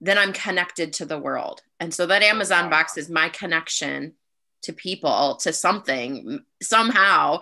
then 0.00 0.18
I'm 0.18 0.32
connected 0.32 0.92
to 0.94 1.04
the 1.04 1.18
world. 1.18 1.62
And 1.78 1.92
so 1.92 2.06
that 2.06 2.22
Amazon 2.22 2.70
box 2.70 2.96
is 2.96 3.10
my 3.10 3.28
connection 3.28 4.14
to 4.62 4.72
people, 4.72 5.36
to 5.42 5.52
something 5.52 6.40
somehow. 6.62 7.40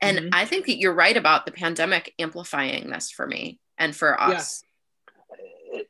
And 0.00 0.18
mm-hmm. 0.18 0.28
I 0.32 0.44
think 0.44 0.66
that 0.66 0.78
you're 0.78 0.94
right 0.94 1.16
about 1.16 1.46
the 1.46 1.52
pandemic 1.52 2.14
amplifying 2.18 2.90
this 2.90 3.10
for 3.10 3.26
me 3.26 3.58
and 3.78 3.94
for 3.94 4.20
us. 4.20 4.62
Yeah. 5.72 5.80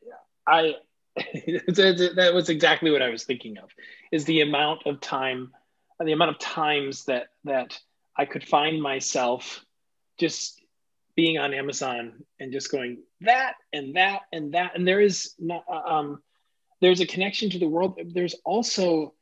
I 0.47 0.75
that 1.17 2.31
was 2.33 2.49
exactly 2.49 2.91
what 2.91 3.03
I 3.03 3.09
was 3.09 3.25
thinking 3.25 3.59
of. 3.59 3.71
Is 4.13 4.25
the 4.25 4.41
amount 4.41 4.87
of 4.87 5.01
time, 5.01 5.53
the 5.99 6.13
amount 6.13 6.31
of 6.31 6.39
times 6.39 7.05
that 7.07 7.29
that 7.45 7.79
I 8.17 8.25
could 8.25 8.47
find 8.47 8.81
myself 8.81 9.65
just 10.19 10.60
being 11.21 11.37
on 11.37 11.53
Amazon 11.53 12.25
and 12.39 12.51
just 12.51 12.73
going 12.73 13.03
that 13.21 13.53
and 13.75 13.95
that 13.97 14.23
and 14.33 14.55
that, 14.55 14.75
and 14.75 14.89
there 14.89 15.03
is 15.03 15.35
not 15.39 15.65
um, 15.69 16.23
there's 16.81 17.01
a 17.01 17.07
connection 17.07 17.51
to 17.51 17.59
the 17.59 17.69
world. 17.69 18.01
There's 18.15 18.35
also 18.43 19.13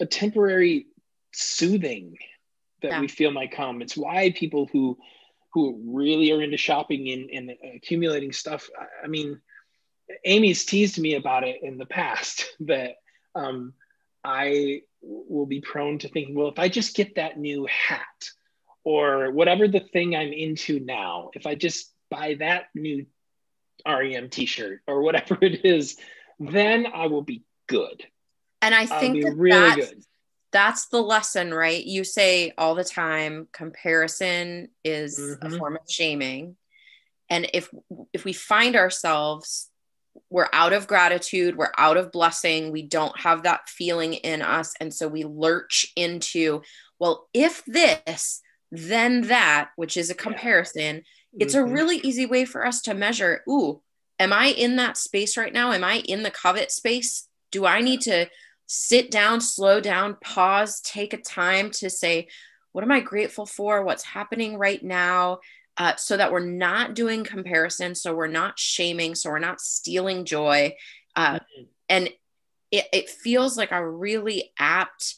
a 0.00 0.06
temporary 0.06 0.86
soothing 1.34 2.16
that 2.80 2.92
yeah. 2.92 3.00
we 3.00 3.08
feel 3.08 3.32
might 3.32 3.52
come. 3.52 3.82
It's 3.82 3.98
why 3.98 4.32
people 4.34 4.66
who 4.72 4.96
who 5.52 5.78
really 5.84 6.32
are 6.32 6.40
into 6.40 6.56
shopping 6.56 7.10
and, 7.10 7.28
and 7.28 7.58
accumulating 7.76 8.32
stuff. 8.32 8.70
I 9.04 9.08
mean 9.08 9.38
Amy's 10.24 10.64
teased 10.64 10.98
me 10.98 11.16
about 11.16 11.46
it 11.46 11.62
in 11.62 11.76
the 11.76 11.86
past 11.86 12.46
that 12.60 12.94
um, 13.34 13.74
I 14.24 14.82
will 15.02 15.46
be 15.46 15.60
prone 15.60 15.98
to 15.98 16.08
thinking, 16.08 16.34
well, 16.34 16.48
if 16.48 16.58
I 16.58 16.70
just 16.70 16.96
get 16.96 17.16
that 17.16 17.38
new 17.38 17.66
hat 17.66 18.30
or 18.84 19.30
whatever 19.30 19.68
the 19.68 19.80
thing 19.80 20.16
I'm 20.16 20.32
into 20.32 20.80
now, 20.80 21.30
if 21.34 21.46
I 21.46 21.54
just 21.54 21.92
buy 22.10 22.36
that 22.40 22.66
new 22.74 23.06
REM 23.86 24.28
t 24.28 24.46
shirt 24.46 24.80
or 24.86 25.02
whatever 25.02 25.38
it 25.42 25.64
is, 25.64 25.96
then 26.38 26.86
I 26.92 27.06
will 27.06 27.22
be 27.22 27.44
good. 27.68 28.04
And 28.60 28.74
I 28.74 28.86
think 28.86 29.22
that 29.24 29.34
really 29.36 29.58
that's, 29.58 29.76
good. 29.76 30.04
That's 30.52 30.86
the 30.86 31.02
lesson, 31.02 31.52
right? 31.52 31.84
You 31.84 32.04
say 32.04 32.52
all 32.56 32.74
the 32.74 32.84
time 32.84 33.48
comparison 33.52 34.68
is 34.84 35.18
mm-hmm. 35.18 35.46
a 35.46 35.58
form 35.58 35.76
of 35.76 35.90
shaming. 35.90 36.56
And 37.28 37.48
if 37.52 37.70
if 38.12 38.24
we 38.24 38.32
find 38.32 38.76
ourselves 38.76 39.70
we're 40.30 40.48
out 40.52 40.72
of 40.72 40.86
gratitude, 40.86 41.56
we're 41.56 41.72
out 41.76 41.96
of 41.96 42.12
blessing, 42.12 42.72
we 42.72 42.82
don't 42.82 43.18
have 43.18 43.44
that 43.44 43.68
feeling 43.68 44.14
in 44.14 44.42
us. 44.42 44.74
And 44.80 44.92
so 44.92 45.08
we 45.08 45.24
lurch 45.24 45.86
into, 45.96 46.62
well, 46.98 47.28
if 47.32 47.64
this, 47.66 48.42
then 48.72 49.28
that, 49.28 49.70
which 49.76 49.96
is 49.96 50.10
a 50.10 50.14
comparison. 50.14 51.02
Yeah. 51.32 51.44
It's 51.44 51.54
mm-hmm. 51.54 51.70
a 51.70 51.72
really 51.72 51.98
easy 51.98 52.26
way 52.26 52.44
for 52.44 52.66
us 52.66 52.82
to 52.82 52.94
measure, 52.94 53.42
ooh, 53.48 53.80
am 54.18 54.32
I 54.32 54.46
in 54.46 54.76
that 54.76 54.96
space 54.96 55.36
right 55.36 55.52
now? 55.52 55.70
Am 55.70 55.84
I 55.84 55.98
in 55.98 56.24
the 56.24 56.30
covet 56.32 56.72
space? 56.72 57.28
Do 57.52 57.64
I 57.64 57.80
need 57.80 58.00
to 58.02 58.28
sit 58.66 59.10
down, 59.10 59.40
slow 59.40 59.80
down, 59.80 60.16
pause, 60.20 60.80
take 60.80 61.12
a 61.12 61.18
time 61.18 61.70
to 61.70 61.88
say, 61.88 62.26
what 62.72 62.82
am 62.82 62.90
I 62.90 63.00
grateful 63.00 63.46
for? 63.46 63.84
What's 63.84 64.02
happening 64.02 64.58
right 64.58 64.82
now? 64.82 65.38
uh, 65.76 65.96
so 65.96 66.16
that 66.16 66.32
we're 66.32 66.40
not 66.44 66.94
doing 66.94 67.24
comparison, 67.24 67.94
so 67.94 68.14
we're 68.14 68.26
not 68.26 68.58
shaming, 68.58 69.14
so 69.14 69.30
we're 69.30 69.38
not 69.38 69.60
stealing 69.60 70.24
joy. 70.24 70.74
Uh, 71.16 71.34
mm-hmm. 71.34 71.62
And 71.88 72.10
it, 72.70 72.86
it 72.92 73.10
feels 73.10 73.56
like 73.56 73.72
a 73.72 73.86
really 73.86 74.52
apt 74.58 75.14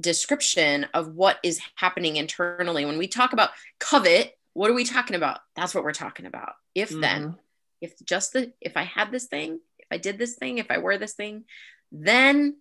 description 0.00 0.86
of 0.94 1.14
what 1.14 1.38
is 1.42 1.60
happening 1.76 2.16
internally. 2.16 2.84
When 2.84 2.98
we 2.98 3.08
talk 3.08 3.32
about 3.32 3.50
covet, 3.78 4.36
what 4.52 4.70
are 4.70 4.74
we 4.74 4.84
talking 4.84 5.16
about? 5.16 5.40
That's 5.56 5.74
what 5.74 5.84
we're 5.84 5.92
talking 5.92 6.26
about. 6.26 6.52
If 6.74 6.90
mm-hmm. 6.90 7.00
then, 7.00 7.38
if 7.80 7.92
just 8.04 8.32
the, 8.32 8.52
if 8.60 8.76
I 8.76 8.82
had 8.82 9.10
this 9.10 9.26
thing, 9.26 9.60
if 9.78 9.86
I 9.90 9.98
did 9.98 10.18
this 10.18 10.34
thing, 10.34 10.58
if 10.58 10.70
I 10.70 10.78
were 10.78 10.98
this 10.98 11.14
thing, 11.14 11.44
then 11.92 12.56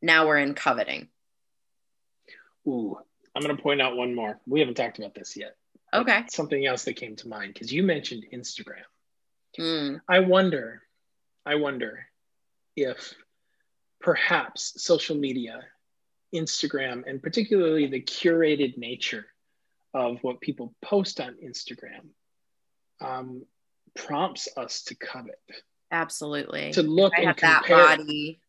now 0.00 0.26
we're 0.26 0.38
in 0.38 0.54
coveting. 0.54 1.08
Ooh, 2.66 2.98
I'm 3.34 3.42
going 3.42 3.56
to 3.56 3.62
point 3.62 3.82
out 3.82 3.96
one 3.96 4.14
more. 4.14 4.40
We 4.46 4.60
haven't 4.60 4.76
talked 4.76 4.98
about 4.98 5.14
this 5.14 5.36
yet. 5.36 5.56
Okay. 5.92 6.24
Something 6.28 6.66
else 6.66 6.84
that 6.84 6.96
came 6.96 7.16
to 7.16 7.28
mind 7.28 7.54
because 7.54 7.72
you 7.72 7.82
mentioned 7.82 8.24
Instagram. 8.32 8.82
Mm. 9.58 10.00
I 10.08 10.20
wonder, 10.20 10.82
I 11.46 11.56
wonder 11.56 12.06
if 12.76 13.14
perhaps 14.00 14.82
social 14.82 15.16
media 15.16 15.60
Instagram 16.34 17.04
and 17.06 17.22
particularly 17.22 17.86
the 17.86 18.02
curated 18.02 18.76
nature 18.76 19.26
of 19.92 20.18
what 20.22 20.40
people 20.40 20.74
post 20.82 21.20
on 21.20 21.36
Instagram 21.44 22.08
um, 23.00 23.44
prompts 23.96 24.48
us 24.56 24.82
to 24.84 24.94
covet. 24.96 25.38
Absolutely. 25.90 26.72
To 26.72 26.82
look 26.82 27.12
I 27.16 27.18
and 27.18 27.26
have 27.28 27.36
that 27.38 27.64
compare. 27.64 27.96
body. 27.96 28.40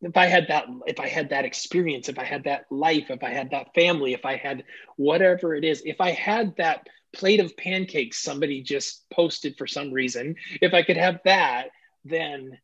If 0.00 0.16
I 0.16 0.26
had 0.26 0.46
that, 0.48 0.66
if 0.86 1.00
I 1.00 1.08
had 1.08 1.30
that 1.30 1.44
experience, 1.44 2.08
if 2.08 2.20
I 2.20 2.24
had 2.24 2.44
that 2.44 2.66
life, 2.70 3.10
if 3.10 3.24
I 3.24 3.30
had 3.30 3.50
that 3.50 3.74
family, 3.74 4.14
if 4.14 4.24
I 4.24 4.36
had 4.36 4.62
whatever 4.96 5.56
it 5.56 5.64
is, 5.64 5.82
if 5.84 6.00
I 6.00 6.12
had 6.12 6.54
that 6.56 6.86
plate 7.12 7.40
of 7.40 7.56
pancakes 7.56 8.22
somebody 8.22 8.62
just 8.62 9.04
posted 9.10 9.56
for 9.58 9.66
some 9.66 9.92
reason, 9.92 10.36
if 10.62 10.72
I 10.72 10.82
could 10.82 10.96
have 10.96 11.18
that, 11.24 11.70
then 12.04 12.58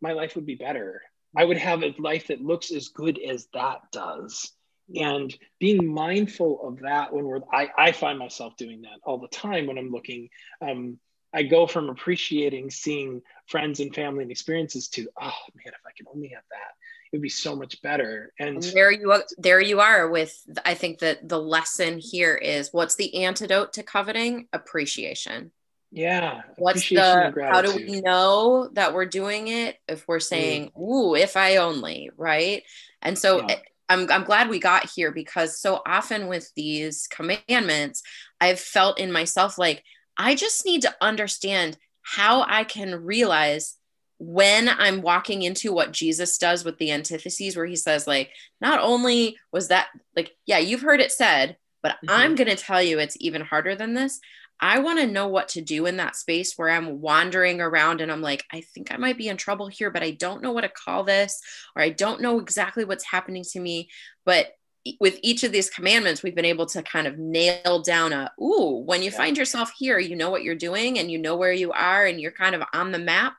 my 0.00 0.12
life 0.12 0.34
would 0.34 0.46
be 0.46 0.56
better. 0.56 1.02
I 1.36 1.44
would 1.44 1.58
have 1.58 1.82
a 1.82 1.94
life 1.98 2.28
that 2.28 2.40
looks 2.40 2.72
as 2.72 2.88
good 2.88 3.18
as 3.18 3.46
that 3.54 3.80
does. 3.92 4.52
And 4.94 5.32
being 5.60 5.92
mindful 5.92 6.66
of 6.66 6.80
that 6.80 7.12
when 7.12 7.24
we're, 7.24 7.40
I, 7.52 7.70
I 7.78 7.92
find 7.92 8.18
myself 8.18 8.56
doing 8.56 8.82
that 8.82 8.98
all 9.04 9.18
the 9.18 9.28
time 9.28 9.66
when 9.66 9.78
I'm 9.78 9.90
looking. 9.90 10.28
Um, 10.60 10.98
I 11.32 11.44
go 11.44 11.68
from 11.68 11.88
appreciating 11.88 12.70
seeing 12.70 13.22
friends 13.46 13.78
and 13.78 13.94
family 13.94 14.22
and 14.22 14.32
experiences 14.32 14.88
to, 14.88 15.08
oh 15.20 15.32
man, 15.54 15.72
if 15.72 15.80
I 15.86 15.92
could 15.96 16.06
only 16.12 16.28
have 16.28 16.42
that, 16.50 16.74
it 17.12 17.16
would 17.16 17.22
be 17.22 17.28
so 17.28 17.54
much 17.54 17.80
better. 17.82 18.32
And, 18.38 18.56
And 18.56 18.64
there 18.64 18.90
you 18.90 19.12
are, 19.12 19.24
there 19.38 19.60
you 19.60 19.78
are 19.80 20.08
with 20.08 20.36
I 20.64 20.74
think 20.74 20.98
that 21.00 21.28
the 21.28 21.40
lesson 21.40 21.98
here 21.98 22.34
is 22.34 22.70
what's 22.72 22.96
the 22.96 23.22
antidote 23.24 23.74
to 23.74 23.84
coveting? 23.84 24.48
Appreciation. 24.52 25.52
Yeah, 25.92 26.42
What's 26.56 26.88
the 26.88 27.32
how 27.50 27.62
do 27.62 27.74
we 27.74 28.00
know 28.00 28.68
that 28.74 28.94
we're 28.94 29.06
doing 29.06 29.48
it 29.48 29.76
if 29.88 30.06
we're 30.06 30.20
saying, 30.20 30.70
ooh, 30.78 31.14
if 31.14 31.36
I 31.36 31.56
only, 31.56 32.10
right? 32.16 32.62
And 33.02 33.18
so 33.18 33.38
Yeah. 33.38 33.56
I'm 33.88 34.08
I'm 34.10 34.22
glad 34.24 34.48
we 34.48 34.60
got 34.60 34.88
here 34.88 35.10
because 35.10 35.60
so 35.60 35.82
often 35.84 36.28
with 36.28 36.52
these 36.54 37.08
commandments, 37.08 38.02
I've 38.40 38.60
felt 38.60 39.00
in 39.00 39.10
myself 39.10 39.58
like 39.58 39.82
I 40.16 40.36
just 40.36 40.64
need 40.64 40.82
to 40.82 40.94
understand 41.00 41.76
how 42.02 42.42
I 42.48 42.64
can 42.64 43.04
realize 43.04 43.76
when 44.18 44.68
I'm 44.68 45.00
walking 45.00 45.42
into 45.42 45.72
what 45.72 45.92
Jesus 45.92 46.36
does 46.36 46.64
with 46.64 46.76
the 46.78 46.90
antitheses, 46.90 47.56
where 47.56 47.66
he 47.66 47.74
says, 47.76 48.06
like, 48.06 48.30
not 48.60 48.78
only 48.80 49.38
was 49.50 49.68
that, 49.68 49.88
like, 50.14 50.32
yeah, 50.46 50.58
you've 50.58 50.82
heard 50.82 51.00
it 51.00 51.10
said, 51.10 51.56
but 51.82 51.92
Mhm. 52.04 52.10
I'm 52.10 52.34
going 52.34 52.48
to 52.48 52.56
tell 52.56 52.82
you 52.82 52.98
it's 52.98 53.16
even 53.18 53.40
harder 53.40 53.74
than 53.74 53.94
this. 53.94 54.20
I 54.60 54.78
want 54.80 54.98
to 54.98 55.06
know 55.06 55.28
what 55.28 55.48
to 55.50 55.62
do 55.62 55.86
in 55.86 55.96
that 55.96 56.16
space 56.16 56.54
where 56.56 56.68
I'm 56.68 57.00
wandering 57.00 57.60
around 57.60 58.00
and 58.00 58.12
I'm 58.12 58.20
like, 58.20 58.44
I 58.52 58.60
think 58.60 58.92
I 58.92 58.96
might 58.96 59.18
be 59.18 59.28
in 59.28 59.36
trouble 59.36 59.68
here, 59.68 59.90
but 59.90 60.02
I 60.02 60.10
don't 60.10 60.42
know 60.42 60.52
what 60.52 60.62
to 60.62 60.68
call 60.68 61.04
this, 61.04 61.40
or 61.74 61.82
I 61.82 61.90
don't 61.90 62.20
know 62.20 62.38
exactly 62.38 62.84
what's 62.84 63.04
happening 63.04 63.44
to 63.52 63.60
me. 63.60 63.88
But 64.24 64.52
with 64.98 65.18
each 65.22 65.44
of 65.44 65.52
these 65.52 65.70
commandments, 65.70 66.22
we've 66.22 66.34
been 66.34 66.44
able 66.44 66.66
to 66.66 66.82
kind 66.82 67.06
of 67.06 67.18
nail 67.18 67.82
down 67.82 68.12
a, 68.12 68.32
ooh, 68.40 68.82
when 68.84 69.02
you 69.02 69.10
Yeah. 69.10 69.16
find 69.16 69.36
yourself 69.36 69.72
here, 69.78 69.98
you 69.98 70.16
know 70.16 70.30
what 70.30 70.42
you're 70.42 70.54
doing 70.54 70.98
and 70.98 71.10
you 71.10 71.18
know 71.18 71.36
where 71.36 71.52
you 71.52 71.72
are 71.72 72.06
and 72.06 72.20
you're 72.20 72.30
kind 72.32 72.54
of 72.54 72.62
on 72.72 72.92
the 72.92 72.98
map. 72.98 73.36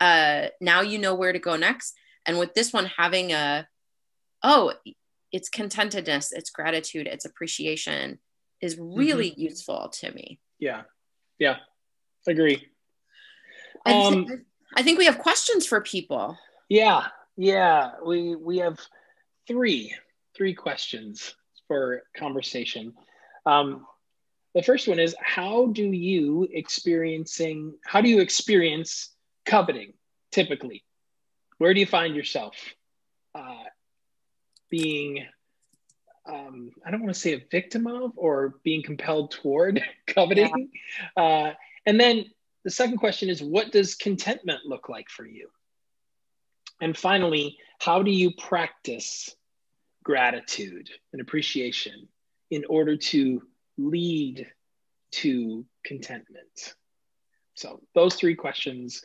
Uh, 0.00 0.48
now 0.60 0.80
you 0.82 0.98
know 0.98 1.14
where 1.14 1.32
to 1.32 1.38
go 1.38 1.56
next. 1.56 1.94
And 2.26 2.38
with 2.38 2.54
this 2.54 2.72
one, 2.72 2.86
having 2.86 3.32
a, 3.32 3.66
oh, 4.42 4.74
it's 5.32 5.48
contentedness, 5.48 6.32
it's 6.32 6.50
gratitude, 6.50 7.06
it's 7.06 7.24
appreciation 7.24 8.18
is 8.60 8.78
really 8.78 9.34
useful 9.36 9.90
to 10.00 10.10
me. 10.12 10.40
Yeah, 10.58 10.82
yeah, 11.38 11.56
agree. 12.26 12.68
I, 13.84 13.92
Um, 13.92 14.26
th- 14.26 14.40
I 14.74 14.82
think 14.82 14.98
we 14.98 15.04
have 15.06 15.18
questions 15.18 15.66
for 15.66 15.80
people. 15.80 16.36
Yeah, 16.68 17.06
yeah. 17.36 17.92
We 18.04 18.34
we 18.36 18.58
have 18.58 18.78
three 19.46 19.94
three 20.36 20.54
questions 20.54 21.34
for 21.68 22.02
conversation. 22.16 22.94
Um, 23.44 23.86
the 24.54 24.62
first 24.62 24.88
one 24.88 24.98
is 24.98 25.14
how 25.20 25.66
do 25.66 25.84
you 25.84 26.48
experiencing 26.50 27.74
how 27.84 28.00
do 28.00 28.08
you 28.08 28.20
experience 28.20 29.14
coveting 29.44 29.92
typically? 30.32 30.84
Where 31.58 31.72
do 31.74 31.80
you 31.80 31.86
find 31.86 32.16
yourself 32.16 32.54
uh, 33.34 33.64
being? 34.70 35.26
Um, 36.26 36.72
I 36.84 36.90
don't 36.90 37.02
want 37.02 37.14
to 37.14 37.20
say 37.20 37.34
a 37.34 37.46
victim 37.50 37.86
of 37.86 38.12
or 38.16 38.54
being 38.64 38.82
compelled 38.82 39.30
toward 39.30 39.82
coveting. 40.06 40.70
Uh, 41.16 41.52
and 41.84 42.00
then 42.00 42.26
the 42.64 42.70
second 42.70 42.98
question 42.98 43.28
is 43.28 43.42
what 43.42 43.70
does 43.70 43.94
contentment 43.94 44.60
look 44.66 44.88
like 44.88 45.08
for 45.08 45.24
you? 45.24 45.48
And 46.80 46.96
finally, 46.96 47.58
how 47.78 48.02
do 48.02 48.10
you 48.10 48.32
practice 48.32 49.34
gratitude 50.02 50.90
and 51.12 51.22
appreciation 51.22 52.08
in 52.50 52.64
order 52.68 52.96
to 52.96 53.42
lead 53.78 54.46
to 55.12 55.64
contentment? 55.84 56.74
So, 57.54 57.80
those 57.94 58.16
three 58.16 58.34
questions 58.34 59.02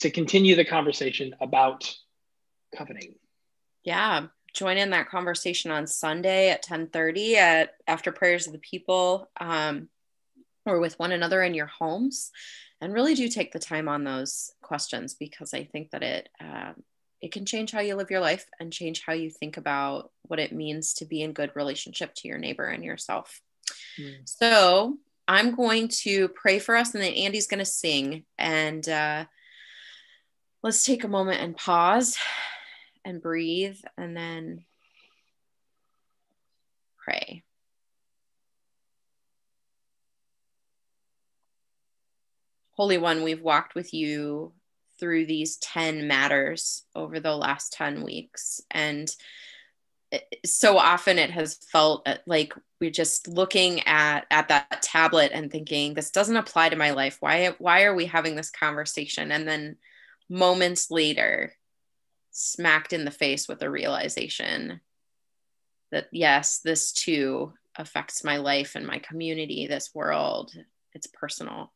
to 0.00 0.10
continue 0.10 0.54
the 0.54 0.64
conversation 0.64 1.34
about 1.40 1.92
coveting. 2.76 3.14
Yeah. 3.82 4.26
Join 4.54 4.76
in 4.76 4.90
that 4.90 5.08
conversation 5.08 5.70
on 5.70 5.86
Sunday 5.86 6.50
at 6.50 6.64
1030 6.68 7.36
at 7.36 7.74
after 7.86 8.12
prayers 8.12 8.46
of 8.46 8.52
the 8.52 8.58
people 8.58 9.28
um, 9.40 9.88
or 10.64 10.80
with 10.80 10.98
one 10.98 11.12
another 11.12 11.42
in 11.42 11.54
your 11.54 11.66
homes. 11.66 12.30
And 12.80 12.94
really 12.94 13.14
do 13.14 13.28
take 13.28 13.52
the 13.52 13.58
time 13.58 13.88
on 13.88 14.04
those 14.04 14.52
questions 14.62 15.14
because 15.14 15.52
I 15.52 15.64
think 15.64 15.90
that 15.90 16.02
it 16.02 16.28
um, 16.40 16.82
it 17.20 17.32
can 17.32 17.44
change 17.44 17.72
how 17.72 17.80
you 17.80 17.96
live 17.96 18.10
your 18.10 18.20
life 18.20 18.46
and 18.60 18.72
change 18.72 19.02
how 19.04 19.12
you 19.12 19.30
think 19.30 19.56
about 19.56 20.12
what 20.22 20.38
it 20.38 20.52
means 20.52 20.94
to 20.94 21.04
be 21.04 21.22
in 21.22 21.32
good 21.32 21.50
relationship 21.54 22.14
to 22.14 22.28
your 22.28 22.38
neighbor 22.38 22.64
and 22.64 22.84
yourself. 22.84 23.40
Mm. 23.98 24.18
So 24.24 24.98
I'm 25.26 25.54
going 25.54 25.88
to 26.04 26.28
pray 26.28 26.58
for 26.58 26.76
us 26.76 26.94
and 26.94 27.02
then 27.02 27.12
Andy's 27.12 27.48
going 27.48 27.58
to 27.58 27.64
sing. 27.64 28.24
And 28.38 28.88
uh, 28.88 29.24
let's 30.62 30.84
take 30.84 31.04
a 31.04 31.08
moment 31.08 31.42
and 31.42 31.56
pause 31.56 32.16
and 33.04 33.22
breathe 33.22 33.78
and 33.96 34.16
then 34.16 34.64
pray. 37.02 37.42
Holy 42.72 42.98
One, 42.98 43.22
we've 43.22 43.42
walked 43.42 43.74
with 43.74 43.92
you 43.92 44.52
through 45.00 45.26
these 45.26 45.56
10 45.56 46.06
matters 46.06 46.84
over 46.94 47.20
the 47.20 47.36
last 47.36 47.72
10 47.72 48.02
weeks. 48.02 48.60
And 48.70 49.08
so 50.44 50.78
often 50.78 51.18
it 51.18 51.30
has 51.30 51.56
felt 51.70 52.06
uh, 52.08 52.16
like 52.26 52.54
we're 52.80 52.90
just 52.90 53.28
looking 53.28 53.80
at 53.86 54.26
at 54.30 54.48
that 54.48 54.80
tablet 54.82 55.32
and 55.34 55.50
thinking 55.50 55.92
this 55.92 56.10
doesn't 56.10 56.36
apply 56.36 56.70
to 56.70 56.76
my 56.76 56.92
life 56.92 57.18
why 57.20 57.54
why 57.58 57.82
are 57.82 57.94
we 57.94 58.06
having 58.06 58.34
this 58.34 58.50
conversation 58.50 59.30
and 59.30 59.46
then 59.46 59.76
moments 60.30 60.90
later 60.90 61.52
smacked 62.38 62.92
in 62.92 63.04
the 63.04 63.10
face 63.10 63.48
with 63.48 63.62
a 63.62 63.70
realization 63.70 64.80
that 65.90 66.08
yes 66.12 66.60
this 66.60 66.92
too 66.92 67.52
affects 67.76 68.24
my 68.24 68.36
life 68.36 68.74
and 68.74 68.86
my 68.86 68.98
community 68.98 69.66
this 69.66 69.94
world. 69.94 70.52
It's 70.94 71.06
personal. 71.06 71.72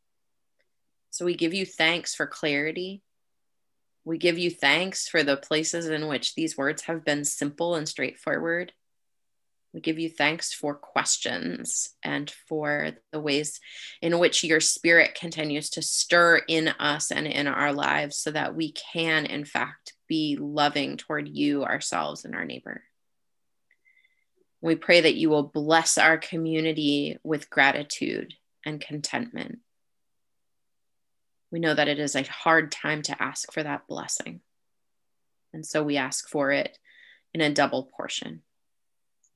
So 1.10 1.24
we 1.24 1.34
give 1.34 1.54
you 1.54 1.64
thanks 1.64 2.14
for 2.14 2.26
clarity. 2.26 3.02
We 4.04 4.18
give 4.18 4.38
you 4.38 4.50
thanks 4.50 5.08
for 5.08 5.22
the 5.22 5.36
places 5.36 5.88
in 5.88 6.08
which 6.08 6.34
these 6.34 6.56
words 6.56 6.82
have 6.82 7.04
been 7.04 7.24
simple 7.24 7.74
and 7.76 7.88
straightforward. 7.88 8.72
We 9.72 9.80
give 9.80 9.98
you 9.98 10.10
thanks 10.10 10.52
for 10.52 10.74
questions 10.74 11.90
and 12.02 12.30
for 12.48 12.90
the 13.10 13.20
ways 13.20 13.60
in 14.02 14.18
which 14.18 14.44
your 14.44 14.60
spirit 14.60 15.14
continues 15.14 15.70
to 15.70 15.82
stir 15.82 16.42
in 16.48 16.68
us 16.68 17.10
and 17.10 17.26
in 17.26 17.46
our 17.46 17.72
lives 17.72 18.18
so 18.18 18.30
that 18.32 18.54
we 18.54 18.72
can, 18.72 19.24
in 19.24 19.44
fact, 19.44 19.91
be 20.12 20.36
loving 20.38 20.98
toward 20.98 21.26
you, 21.26 21.64
ourselves, 21.64 22.26
and 22.26 22.34
our 22.34 22.44
neighbor. 22.44 22.82
We 24.60 24.76
pray 24.76 25.00
that 25.00 25.14
you 25.14 25.30
will 25.30 25.42
bless 25.42 25.96
our 25.96 26.18
community 26.18 27.16
with 27.24 27.48
gratitude 27.48 28.34
and 28.62 28.78
contentment. 28.78 29.60
We 31.50 31.60
know 31.60 31.72
that 31.72 31.88
it 31.88 31.98
is 31.98 32.14
a 32.14 32.24
hard 32.24 32.70
time 32.70 33.00
to 33.02 33.22
ask 33.22 33.50
for 33.54 33.62
that 33.62 33.86
blessing. 33.88 34.42
And 35.54 35.64
so 35.64 35.82
we 35.82 35.96
ask 35.96 36.28
for 36.28 36.52
it 36.52 36.76
in 37.32 37.40
a 37.40 37.48
double 37.48 37.84
portion. 37.96 38.42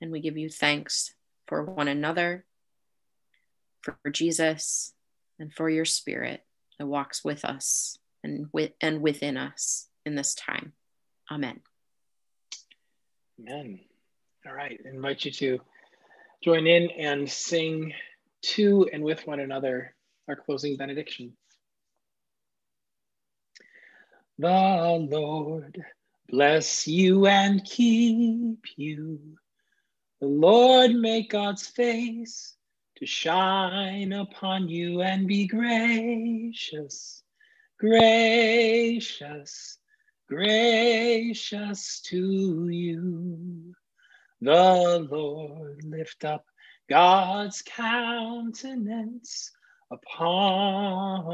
And 0.02 0.12
we 0.12 0.20
give 0.20 0.36
you 0.36 0.50
thanks 0.50 1.14
for 1.46 1.64
one 1.64 1.88
another, 1.88 2.44
for 3.80 3.96
Jesus, 4.12 4.92
and 5.38 5.50
for 5.50 5.70
your 5.70 5.86
spirit 5.86 6.44
that 6.78 6.86
walks 6.86 7.24
with 7.24 7.46
us 7.46 7.96
and 8.22 8.50
with 8.52 8.72
and 8.82 9.00
within 9.00 9.38
us 9.38 9.85
in 10.06 10.14
this 10.14 10.34
time. 10.34 10.72
Amen. 11.30 11.60
Amen. 13.40 13.80
All 14.46 14.54
right. 14.54 14.80
I 14.84 14.88
invite 14.88 15.24
you 15.24 15.32
to 15.32 15.58
join 16.42 16.66
in 16.66 16.90
and 16.92 17.28
sing 17.28 17.92
to 18.42 18.88
and 18.92 19.02
with 19.02 19.26
one 19.26 19.40
another 19.40 19.94
our 20.28 20.36
closing 20.36 20.76
benediction. 20.76 21.32
The 24.38 25.06
Lord 25.10 25.82
bless 26.28 26.86
you 26.86 27.26
and 27.26 27.64
keep 27.64 28.64
you. 28.76 29.38
The 30.20 30.26
Lord 30.26 30.92
make 30.92 31.30
God's 31.30 31.66
face 31.66 32.54
to 32.98 33.06
shine 33.06 34.12
upon 34.12 34.68
you 34.68 35.02
and 35.02 35.26
be 35.26 35.46
gracious, 35.46 37.22
gracious, 37.78 39.78
gracious 40.28 42.00
to 42.00 42.68
you. 42.68 43.74
The 44.40 45.06
Lord 45.10 45.84
lift 45.84 46.24
up 46.24 46.44
God's 46.88 47.62
countenance 47.62 49.50
upon 49.90 51.28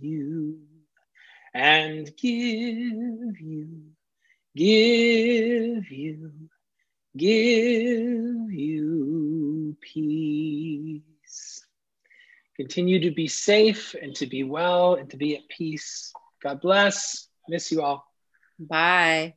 you 0.00 0.60
and 1.54 2.14
give 2.16 3.40
you, 3.40 3.82
give 4.54 5.90
you, 5.90 6.32
give 7.16 8.52
you 8.52 9.76
peace. 9.80 11.64
Continue 12.56 13.00
to 13.00 13.10
be 13.10 13.28
safe 13.28 13.94
and 14.00 14.14
to 14.16 14.26
be 14.26 14.44
well 14.44 14.94
and 14.94 15.10
to 15.10 15.16
be 15.16 15.36
at 15.36 15.48
peace. 15.48 16.12
God 16.42 16.60
bless. 16.60 17.28
Miss 17.48 17.70
you 17.72 17.82
all. 17.82 18.04
Bye. 18.58 19.34